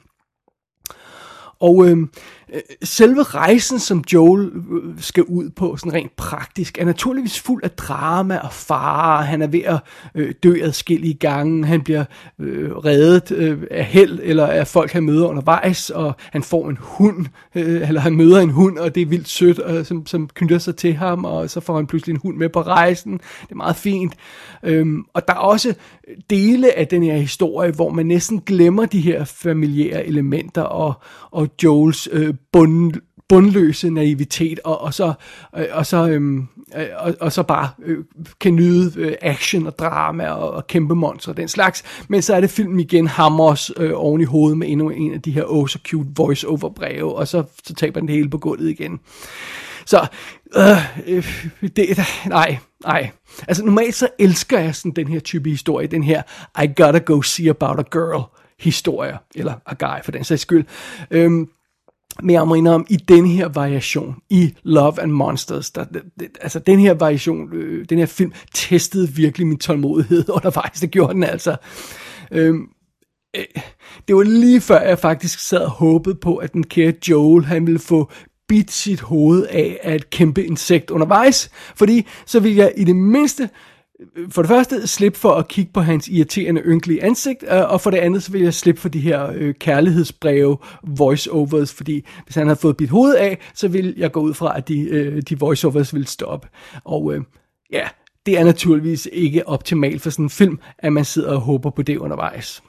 Og 1.60 1.86
øh, 1.86 1.96
Øh, 1.96 2.06
Øh, 2.52 2.60
selve 2.82 3.22
rejsen, 3.22 3.78
som 3.78 4.04
Joel 4.12 4.46
øh, 4.46 4.94
skal 4.98 5.22
ud 5.22 5.50
på, 5.50 5.76
sådan 5.76 5.92
rent 5.92 6.16
praktisk, 6.16 6.78
er 6.78 6.84
naturligvis 6.84 7.40
fuld 7.40 7.64
af 7.64 7.70
drama 7.70 8.38
og 8.38 8.52
fare. 8.52 9.22
Han 9.22 9.42
er 9.42 9.46
ved 9.46 9.62
at 9.64 9.78
øh, 10.14 10.34
dø 10.42 10.54
adskillige 10.62 11.14
gange. 11.14 11.66
Han 11.66 11.82
bliver 11.82 12.04
øh, 12.38 12.70
reddet 12.70 13.32
øh, 13.32 13.58
af 13.70 13.84
held 13.84 14.20
eller 14.22 14.46
af 14.46 14.66
folk, 14.66 14.92
han 14.92 15.04
møder 15.04 15.26
undervejs, 15.26 15.90
og 15.90 16.14
han 16.18 16.42
får 16.42 16.70
en 16.70 16.78
hund, 16.80 17.26
øh, 17.54 17.88
eller 17.88 18.00
han 18.00 18.16
møder 18.16 18.40
en 18.40 18.50
hund, 18.50 18.78
og 18.78 18.94
det 18.94 19.00
er 19.00 19.06
vildt 19.06 19.28
sødt, 19.28 19.58
og, 19.58 19.86
som, 19.86 20.06
som 20.06 20.28
knytter 20.34 20.58
sig 20.58 20.76
til 20.76 20.94
ham, 20.94 21.24
og 21.24 21.50
så 21.50 21.60
får 21.60 21.76
han 21.76 21.86
pludselig 21.86 22.12
en 22.12 22.20
hund 22.22 22.36
med 22.36 22.48
på 22.48 22.60
rejsen. 22.60 23.12
Det 23.12 23.50
er 23.50 23.54
meget 23.54 23.76
fint. 23.76 24.14
Øhm, 24.62 25.04
og 25.14 25.28
der 25.28 25.34
er 25.34 25.38
også 25.38 25.74
dele 26.30 26.78
af 26.78 26.86
den 26.86 27.02
her 27.02 27.16
historie, 27.16 27.72
hvor 27.72 27.90
man 27.90 28.06
næsten 28.06 28.40
glemmer 28.40 28.86
de 28.86 29.00
her 29.00 29.24
familiære 29.24 30.06
elementer, 30.06 30.62
og, 30.62 30.94
og 31.30 31.48
Joels 31.62 32.08
øh, 32.12 32.33
bund, 32.52 32.92
bundløse 33.28 33.90
naivitet, 33.90 34.60
og, 34.64 34.80
og 34.80 34.94
så, 34.94 35.12
øh, 35.56 35.66
og 35.72 35.86
så, 35.86 36.08
øhm, 36.08 36.48
øh, 36.76 36.86
og, 36.96 37.14
og 37.20 37.32
så 37.32 37.42
bare 37.42 37.68
øh, 37.84 38.04
kan 38.40 38.54
nyde 38.54 39.00
øh, 39.00 39.14
action 39.20 39.66
og 39.66 39.78
drama 39.78 40.28
og, 40.28 40.50
og 40.50 40.66
kæmpe 40.66 40.94
monster 40.94 41.32
og 41.32 41.36
den 41.36 41.48
slags. 41.48 41.82
Men 42.08 42.22
så 42.22 42.34
er 42.34 42.40
det 42.40 42.50
filmen 42.50 42.80
igen 42.80 43.06
hammers 43.06 43.70
øh, 43.76 43.92
oven 43.94 44.20
i 44.20 44.24
hovedet 44.24 44.58
med 44.58 44.68
endnu 44.70 44.90
en 44.90 45.14
af 45.14 45.22
de 45.22 45.30
her 45.30 45.44
oh 45.46 45.68
so 45.68 45.78
cute 45.78 46.08
voice-over 46.16 46.68
breve, 46.68 47.14
og 47.14 47.28
så, 47.28 47.42
så 47.66 47.74
taber 47.74 48.00
den 48.00 48.08
det 48.08 48.16
hele 48.16 48.30
på 48.30 48.38
gulvet 48.38 48.70
igen. 48.70 49.00
Så, 49.86 50.06
øh, 50.56 51.16
øh, 51.16 51.24
det, 51.76 51.98
nej, 52.26 52.58
nej. 52.84 53.10
Altså 53.48 53.64
normalt 53.64 53.94
så 53.94 54.08
elsker 54.18 54.58
jeg 54.58 54.74
sådan 54.74 54.92
den 54.92 55.08
her 55.08 55.20
type 55.20 55.50
historie, 55.50 55.86
den 55.86 56.02
her 56.02 56.22
I 56.62 56.66
gotta 56.66 56.98
go 56.98 57.22
see 57.22 57.50
about 57.50 57.78
a 57.78 57.82
girl 57.90 58.22
historie, 58.60 59.18
eller 59.34 59.54
a 59.66 59.74
guy 59.74 60.04
for 60.04 60.12
den 60.12 60.24
sags 60.24 60.42
skyld. 60.42 60.64
Øhm, 61.10 61.48
men 62.22 62.30
jeg 62.30 62.48
må 62.48 62.54
indrømme, 62.54 62.86
i 62.88 62.96
den 62.96 63.26
her 63.26 63.48
variation, 63.48 64.16
i 64.30 64.54
Love 64.62 65.02
and 65.02 65.10
Monsters, 65.10 65.70
der, 65.70 65.84
det, 65.84 66.02
altså 66.40 66.58
den 66.58 66.78
her 66.78 66.94
variation, 66.94 67.52
øh, 67.52 67.86
den 67.88 67.98
her 67.98 68.06
film, 68.06 68.32
testede 68.54 69.08
virkelig 69.08 69.46
min 69.46 69.58
tålmodighed 69.58 70.24
undervejs, 70.36 70.80
det 70.80 70.90
gjorde 70.90 71.14
den 71.14 71.24
altså. 71.24 71.56
Øhm, 72.30 72.68
øh, 73.36 73.44
det 74.08 74.16
var 74.16 74.22
lige 74.22 74.60
før 74.60 74.80
jeg 74.80 74.98
faktisk 74.98 75.38
sad 75.38 75.60
og 75.60 75.70
håbede 75.70 76.14
på, 76.14 76.36
at 76.36 76.52
den 76.52 76.66
kære 76.66 76.92
Joel, 77.08 77.44
han 77.44 77.66
ville 77.66 77.78
få 77.80 78.10
bidt 78.48 78.72
sit 78.72 79.00
hoved 79.00 79.46
af 79.46 79.78
af 79.82 79.94
et 79.94 80.10
kæmpe 80.10 80.44
insekt 80.44 80.90
undervejs, 80.90 81.50
fordi 81.76 82.06
så 82.26 82.40
ville 82.40 82.58
jeg 82.58 82.72
i 82.76 82.84
det 82.84 82.96
mindste 82.96 83.48
for 84.30 84.42
det 84.42 84.48
første 84.48 84.86
slip 84.86 85.16
for 85.16 85.30
at 85.30 85.48
kigge 85.48 85.72
på 85.72 85.80
hans 85.80 86.08
irriterende, 86.08 86.62
ynkelige 86.64 87.02
ansigt, 87.02 87.44
øh, 87.50 87.72
og 87.72 87.80
for 87.80 87.90
det 87.90 87.98
andet 87.98 88.22
så 88.22 88.32
vil 88.32 88.42
jeg 88.42 88.54
slippe 88.54 88.80
for 88.80 88.88
de 88.88 89.00
her 89.00 89.32
øh, 89.34 89.54
kærlighedsbreve, 89.54 90.58
voiceovers, 90.82 91.74
fordi 91.74 92.04
hvis 92.24 92.34
han 92.34 92.46
havde 92.46 92.60
fået 92.60 92.76
bidt 92.76 92.90
hoved 92.90 93.14
af, 93.14 93.38
så 93.54 93.68
vil 93.68 93.94
jeg 93.96 94.12
gå 94.12 94.20
ud 94.20 94.34
fra, 94.34 94.56
at 94.56 94.68
de, 94.68 94.80
øh, 94.80 95.22
de 95.22 95.38
voiceovers 95.38 95.94
vil 95.94 96.06
stoppe. 96.06 96.48
Og 96.84 97.14
øh, 97.14 97.22
ja, 97.72 97.88
det 98.26 98.38
er 98.38 98.44
naturligvis 98.44 99.08
ikke 99.12 99.48
optimalt 99.48 100.02
for 100.02 100.10
sådan 100.10 100.24
en 100.24 100.30
film, 100.30 100.58
at 100.78 100.92
man 100.92 101.04
sidder 101.04 101.32
og 101.32 101.40
håber 101.40 101.70
på 101.70 101.82
det 101.82 101.96
undervejs. 101.96 102.62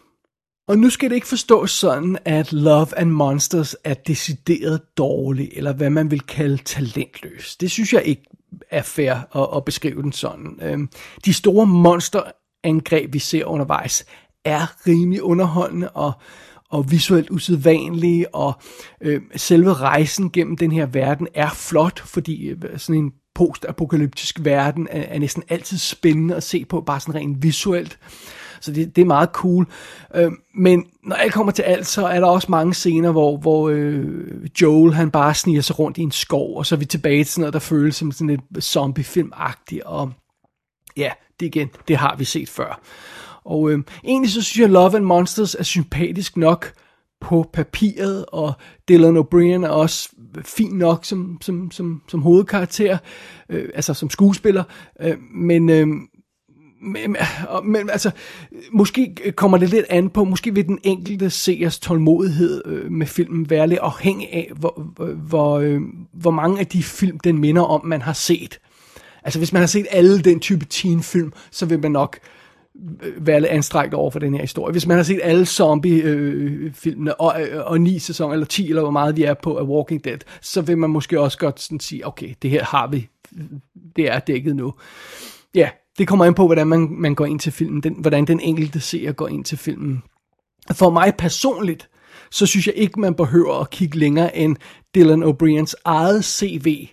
Og 0.67 0.77
nu 0.77 0.89
skal 0.89 1.09
det 1.09 1.15
ikke 1.15 1.27
forstås 1.27 1.71
sådan, 1.71 2.17
at 2.25 2.53
Love 2.53 2.97
and 2.97 3.09
Monsters 3.09 3.75
er 3.83 3.93
decideret 3.93 4.81
dårlig, 4.97 5.49
eller 5.53 5.73
hvad 5.73 5.89
man 5.89 6.11
vil 6.11 6.19
kalde 6.19 6.57
talentløs. 6.57 7.55
Det 7.55 7.71
synes 7.71 7.93
jeg 7.93 8.03
ikke 8.03 8.23
er 8.71 8.81
fair 8.81 9.13
at, 9.35 9.57
at 9.57 9.65
beskrive 9.65 10.01
den 10.01 10.11
sådan. 10.11 10.59
Øhm, 10.61 10.89
de 11.25 11.33
store 11.33 11.65
monsterangreb, 11.65 13.13
vi 13.13 13.19
ser 13.19 13.45
undervejs, 13.45 14.05
er 14.45 14.87
rimelig 14.87 15.23
underholdende 15.23 15.89
og, 15.89 16.13
og 16.69 16.91
visuelt 16.91 17.29
usædvanlige, 17.29 18.35
og 18.35 18.53
øh, 19.01 19.21
selve 19.35 19.73
rejsen 19.73 20.31
gennem 20.31 20.57
den 20.57 20.71
her 20.71 20.85
verden 20.85 21.27
er 21.33 21.49
flot, 21.49 21.99
fordi 21.99 22.47
øh, 22.47 22.57
sådan 22.77 23.03
en 23.03 23.11
postapokalyptisk 23.35 24.39
verden 24.43 24.87
er, 24.91 25.01
er 25.01 25.19
næsten 25.19 25.43
altid 25.49 25.77
spændende 25.77 26.35
at 26.35 26.43
se 26.43 26.65
på, 26.65 26.81
bare 26.81 26.99
sådan 26.99 27.15
rent 27.15 27.43
visuelt. 27.43 27.99
Så 28.65 28.71
det, 28.71 28.95
det 28.95 29.01
er 29.01 29.05
meget 29.05 29.29
cool. 29.29 29.67
Øh, 30.15 30.31
men 30.55 30.85
når 31.03 31.15
alt 31.15 31.33
kommer 31.33 31.51
til 31.51 31.63
alt, 31.63 31.87
så 31.87 32.07
er 32.07 32.19
der 32.19 32.27
også 32.27 32.47
mange 32.49 32.73
scener, 32.73 33.11
hvor, 33.11 33.37
hvor 33.37 33.69
øh, 33.69 34.49
Joel 34.61 34.93
han 34.93 35.11
bare 35.11 35.33
sniger 35.33 35.61
sig 35.61 35.79
rundt 35.79 35.97
i 35.97 36.01
en 36.01 36.11
skov, 36.11 36.57
og 36.57 36.65
så 36.65 36.75
er 36.75 36.79
vi 36.79 36.85
tilbage 36.85 37.23
til 37.23 37.33
sådan 37.33 37.41
noget, 37.41 37.53
der 37.53 37.59
føles 37.59 37.95
som 37.95 38.11
sådan 38.11 38.27
lidt 38.27 38.63
zombiefilmagtigt. 38.63 39.83
og 39.83 40.11
ja, 40.97 41.11
det 41.39 41.45
igen, 41.45 41.69
det 41.87 41.97
har 41.97 42.15
vi 42.15 42.25
set 42.25 42.49
før. 42.49 42.81
Og 43.43 43.71
øh, 43.71 43.79
egentlig 44.03 44.31
så 44.31 44.41
synes 44.41 44.59
jeg, 44.61 44.69
Love 44.69 44.95
and 44.95 45.05
Monsters 45.05 45.55
er 45.55 45.63
sympatisk 45.63 46.37
nok 46.37 46.73
på 47.21 47.49
papiret, 47.53 48.25
og 48.27 48.53
Dylan 48.89 49.17
O'Brien 49.17 49.65
er 49.65 49.69
også 49.69 50.09
fin 50.41 50.71
nok 50.71 51.05
som, 51.05 51.37
som, 51.41 51.71
som, 51.71 52.01
som 52.07 52.21
hovedkarakter, 52.21 52.97
øh, 53.49 53.69
altså 53.73 53.93
som 53.93 54.09
skuespiller, 54.09 54.63
øh, 55.01 55.17
men... 55.33 55.69
Øh, 55.69 55.87
men, 56.85 57.15
men 57.63 57.89
altså, 57.89 58.11
måske 58.71 59.15
kommer 59.35 59.57
det 59.57 59.69
lidt 59.69 59.85
an 59.89 60.09
på, 60.09 60.23
måske 60.23 60.53
vil 60.53 60.67
den 60.67 60.79
enkelte 60.83 61.29
seers 61.29 61.79
tålmodighed 61.79 62.61
øh, 62.65 62.91
med 62.91 63.07
filmen 63.07 63.49
være 63.49 63.67
lidt 63.67 63.79
afhængig 63.79 64.33
af, 64.33 64.51
hvor, 64.55 64.81
hvor, 65.15 65.59
øh, 65.59 65.81
hvor 66.13 66.31
mange 66.31 66.59
af 66.59 66.67
de 66.67 66.83
film, 66.83 67.19
den 67.19 67.37
minder 67.37 67.61
om, 67.61 67.85
man 67.85 68.01
har 68.01 68.13
set. 68.13 68.59
Altså, 69.23 69.39
hvis 69.39 69.53
man 69.53 69.61
har 69.61 69.67
set 69.67 69.87
alle 69.91 70.21
den 70.21 70.39
type 70.39 70.65
teenfilm, 70.65 71.33
så 71.51 71.65
vil 71.65 71.79
man 71.79 71.91
nok 71.91 72.19
øh, 73.03 73.27
være 73.27 73.39
lidt 73.39 73.51
anstrengt 73.51 73.93
over 73.93 74.11
for 74.11 74.19
den 74.19 74.33
her 74.33 74.41
historie. 74.41 74.71
Hvis 74.71 74.87
man 74.87 74.97
har 74.97 75.03
set 75.03 75.19
alle 75.23 75.45
zombie-filmene 75.45 77.11
øh, 77.11 77.15
og, 77.19 77.41
øh, 77.41 77.65
og 77.65 77.81
ni 77.81 77.99
sæsoner, 77.99 78.33
eller 78.33 78.45
10, 78.45 78.69
eller 78.69 78.81
hvor 78.81 78.91
meget 78.91 79.17
vi 79.17 79.23
er 79.23 79.33
på 79.33 79.57
af 79.57 79.63
Walking 79.63 80.05
Dead, 80.05 80.19
så 80.41 80.61
vil 80.61 80.77
man 80.77 80.89
måske 80.89 81.19
også 81.19 81.37
godt 81.37 81.61
sådan 81.61 81.79
sige, 81.79 82.07
okay, 82.07 82.33
det 82.41 82.49
her 82.49 82.63
har 82.63 82.87
vi, 82.87 83.09
det 83.95 84.11
er 84.11 84.19
dækket 84.19 84.55
nu. 84.55 84.73
Ja, 85.55 85.69
det 85.97 86.07
kommer 86.07 86.25
an 86.25 86.33
på, 86.33 86.45
hvordan 86.45 86.67
man, 86.67 86.87
man 86.91 87.15
går 87.15 87.25
ind 87.25 87.39
til 87.39 87.51
filmen, 87.51 87.83
den, 87.83 87.95
hvordan 87.99 88.25
den 88.25 88.39
enkelte 88.39 88.79
seer 88.79 89.11
går 89.11 89.27
ind 89.27 89.45
til 89.45 89.57
filmen. 89.57 90.03
For 90.71 90.89
mig 90.89 91.13
personligt, 91.17 91.89
så 92.31 92.45
synes 92.45 92.67
jeg 92.67 92.75
ikke, 92.75 92.99
man 92.99 93.15
behøver 93.15 93.59
at 93.59 93.69
kigge 93.69 93.97
længere 93.97 94.37
end 94.37 94.55
Dylan 94.95 95.23
O'Briens 95.23 95.73
eget 95.85 96.25
CV 96.25 96.87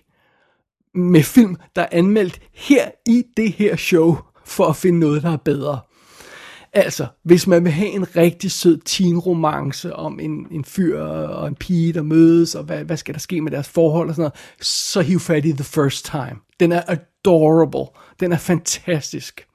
med 0.95 1.23
film, 1.23 1.55
der 1.75 1.81
er 1.81 1.87
anmeldt 1.91 2.39
her 2.53 2.91
i 3.07 3.23
det 3.37 3.51
her 3.51 3.75
show, 3.75 4.17
for 4.45 4.65
at 4.65 4.75
finde 4.75 4.99
noget, 4.99 5.23
der 5.23 5.31
er 5.31 5.37
bedre. 5.37 5.79
Altså, 6.73 7.07
hvis 7.23 7.47
man 7.47 7.63
vil 7.63 7.71
have 7.71 7.89
en 7.89 8.15
rigtig 8.15 8.51
sød 8.51 8.77
teen-romance 8.85 9.93
om 9.93 10.19
en, 10.19 10.47
en 10.51 10.65
fyr 10.65 11.01
og 11.01 11.47
en 11.47 11.55
pige, 11.55 11.93
der 11.93 12.01
mødes, 12.01 12.55
og 12.55 12.63
hvad, 12.63 12.83
hvad 12.83 12.97
skal 12.97 13.13
der 13.13 13.19
ske 13.19 13.41
med 13.41 13.51
deres 13.51 13.69
forhold 13.69 14.09
og 14.09 14.15
sådan 14.15 14.21
noget, 14.21 14.65
så 14.65 15.01
hiv 15.01 15.19
fat 15.19 15.45
i 15.45 15.51
The 15.51 15.63
First 15.63 16.05
Time. 16.05 16.35
Den 16.59 16.71
er 16.71 16.95
adorable. 17.25 17.85
Den 18.19 18.31
er 18.31 18.37
fantastisk. 18.37 19.47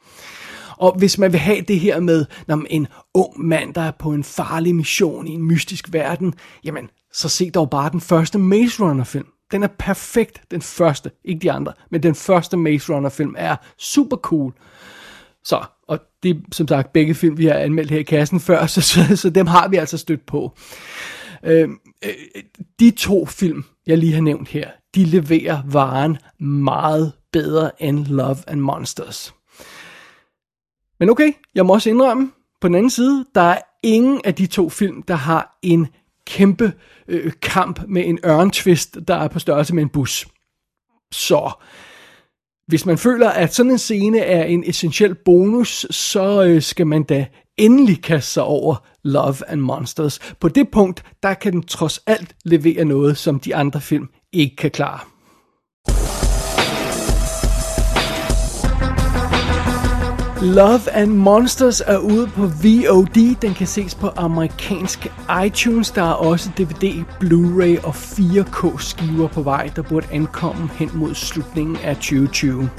Og 0.76 0.98
hvis 0.98 1.18
man 1.18 1.32
vil 1.32 1.40
have 1.40 1.60
det 1.60 1.80
her 1.80 2.00
med 2.00 2.26
når 2.46 2.62
en 2.70 2.86
ung 3.14 3.46
mand, 3.46 3.74
der 3.74 3.80
er 3.80 3.90
på 3.90 4.12
en 4.12 4.24
farlig 4.24 4.74
mission 4.74 5.26
i 5.26 5.30
en 5.30 5.42
mystisk 5.42 5.92
verden, 5.92 6.34
jamen, 6.64 6.90
så 7.12 7.28
se 7.28 7.50
dog 7.50 7.70
bare 7.70 7.90
den 7.90 8.00
første 8.00 8.38
Maze 8.38 8.82
Runner 8.82 9.04
film. 9.04 9.26
Den 9.52 9.62
er 9.62 9.68
perfekt, 9.78 10.42
den 10.50 10.62
første, 10.62 11.10
ikke 11.24 11.40
de 11.40 11.52
andre, 11.52 11.72
men 11.90 12.02
den 12.02 12.14
første 12.14 12.56
Maze 12.56 12.94
Runner 12.94 13.08
film 13.08 13.34
er 13.38 13.56
super 13.78 14.16
cool. 14.16 14.52
Så, 15.44 15.64
og 15.88 15.98
det 16.22 16.30
er 16.30 16.40
som 16.52 16.68
sagt 16.68 16.92
begge 16.92 17.14
film, 17.14 17.38
vi 17.38 17.46
har 17.46 17.54
anmeldt 17.54 17.90
her 17.90 17.98
i 17.98 18.02
kassen 18.02 18.40
før, 18.40 18.66
så, 18.74 18.80
så, 18.80 19.16
så 19.16 19.30
dem 19.30 19.46
har 19.46 19.68
vi 19.68 19.76
altså 19.76 19.98
stødt 19.98 20.26
på. 20.26 20.56
Øh, 21.44 21.68
øh, 22.04 22.10
de 22.80 22.90
to 22.90 23.26
film, 23.26 23.64
jeg 23.86 23.98
lige 23.98 24.14
har 24.14 24.22
nævnt 24.22 24.48
her, 24.48 24.70
de 24.94 25.04
leverer 25.04 25.62
varen 25.66 26.18
meget 26.40 27.12
bedre 27.32 27.82
end 27.82 28.06
Love 28.06 28.36
and 28.46 28.60
Monsters. 28.60 29.34
Men 31.00 31.10
okay, 31.10 31.32
jeg 31.54 31.66
må 31.66 31.72
også 31.72 31.90
indrømme, 31.90 32.30
på 32.60 32.68
den 32.68 32.74
anden 32.74 32.90
side, 32.90 33.26
der 33.34 33.40
er 33.40 33.58
ingen 33.82 34.20
af 34.24 34.34
de 34.34 34.46
to 34.46 34.68
film, 34.68 35.02
der 35.02 35.14
har 35.14 35.58
en 35.62 35.86
kæmpe 36.26 36.72
øh, 37.08 37.32
kamp 37.42 37.80
med 37.88 38.06
en 38.06 38.18
ørntvist, 38.24 38.98
der 39.08 39.14
er 39.14 39.28
på 39.28 39.38
størrelse 39.38 39.74
med 39.74 39.82
en 39.82 39.88
bus. 39.88 40.28
Så 41.12 41.50
hvis 42.66 42.86
man 42.86 42.98
føler, 42.98 43.30
at 43.30 43.54
sådan 43.54 43.72
en 43.72 43.78
scene 43.78 44.18
er 44.18 44.44
en 44.44 44.64
essentiel 44.66 45.14
bonus, 45.14 45.86
så 45.90 46.42
øh, 46.42 46.62
skal 46.62 46.86
man 46.86 47.02
da 47.02 47.26
endelig 47.56 48.02
kaste 48.02 48.32
sig 48.32 48.42
over 48.42 48.86
Love 49.04 49.50
and 49.50 49.60
Monsters. 49.60 50.18
På 50.40 50.48
det 50.48 50.70
punkt, 50.70 51.04
der 51.22 51.34
kan 51.34 51.52
den 51.52 51.62
trods 51.62 51.98
alt 52.06 52.36
levere 52.44 52.84
noget, 52.84 53.16
som 53.16 53.40
de 53.40 53.56
andre 53.56 53.80
film 53.80 54.08
ikke 54.32 54.56
kan 54.56 54.70
klare. 54.70 55.00
Love 60.42 60.90
and 60.92 61.10
Monsters 61.10 61.80
er 61.80 61.98
ude 61.98 62.26
på 62.26 62.42
VOD. 62.42 63.36
Den 63.42 63.54
kan 63.54 63.66
ses 63.66 63.94
på 63.94 64.08
amerikansk 64.16 65.12
iTunes. 65.46 65.90
Der 65.90 66.02
er 66.02 66.12
også 66.12 66.50
DVD, 66.58 67.04
Blu-ray 67.20 67.86
og 67.86 67.94
4K 67.94 68.80
skiver 68.80 69.28
på 69.28 69.42
vej, 69.42 69.70
der 69.76 69.82
burde 69.82 70.06
ankomme 70.12 70.70
hen 70.72 70.90
mod 70.94 71.14
slutningen 71.14 71.76
af 71.84 71.96
2020. 71.96 72.70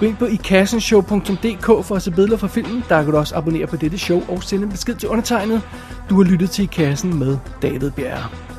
Gå 0.00 0.06
ind 0.06 0.16
på 0.16 0.26
ikassenshow.dk 0.26 1.66
for 1.66 1.94
at 1.94 2.02
se 2.02 2.10
billeder 2.10 2.36
fra 2.36 2.48
filmen. 2.48 2.84
Der 2.88 3.02
kan 3.02 3.12
du 3.12 3.18
også 3.18 3.36
abonnere 3.36 3.66
på 3.66 3.76
dette 3.76 3.98
show 3.98 4.22
og 4.28 4.42
sende 4.42 4.64
en 4.64 4.70
besked 4.70 4.94
til 4.94 5.08
undertegnet. 5.08 5.62
Du 6.10 6.22
har 6.22 6.30
lyttet 6.30 6.50
til 6.50 6.62
I 6.62 6.66
Kassen 6.66 7.18
med 7.18 7.38
David 7.62 7.90
Bjerre. 7.90 8.53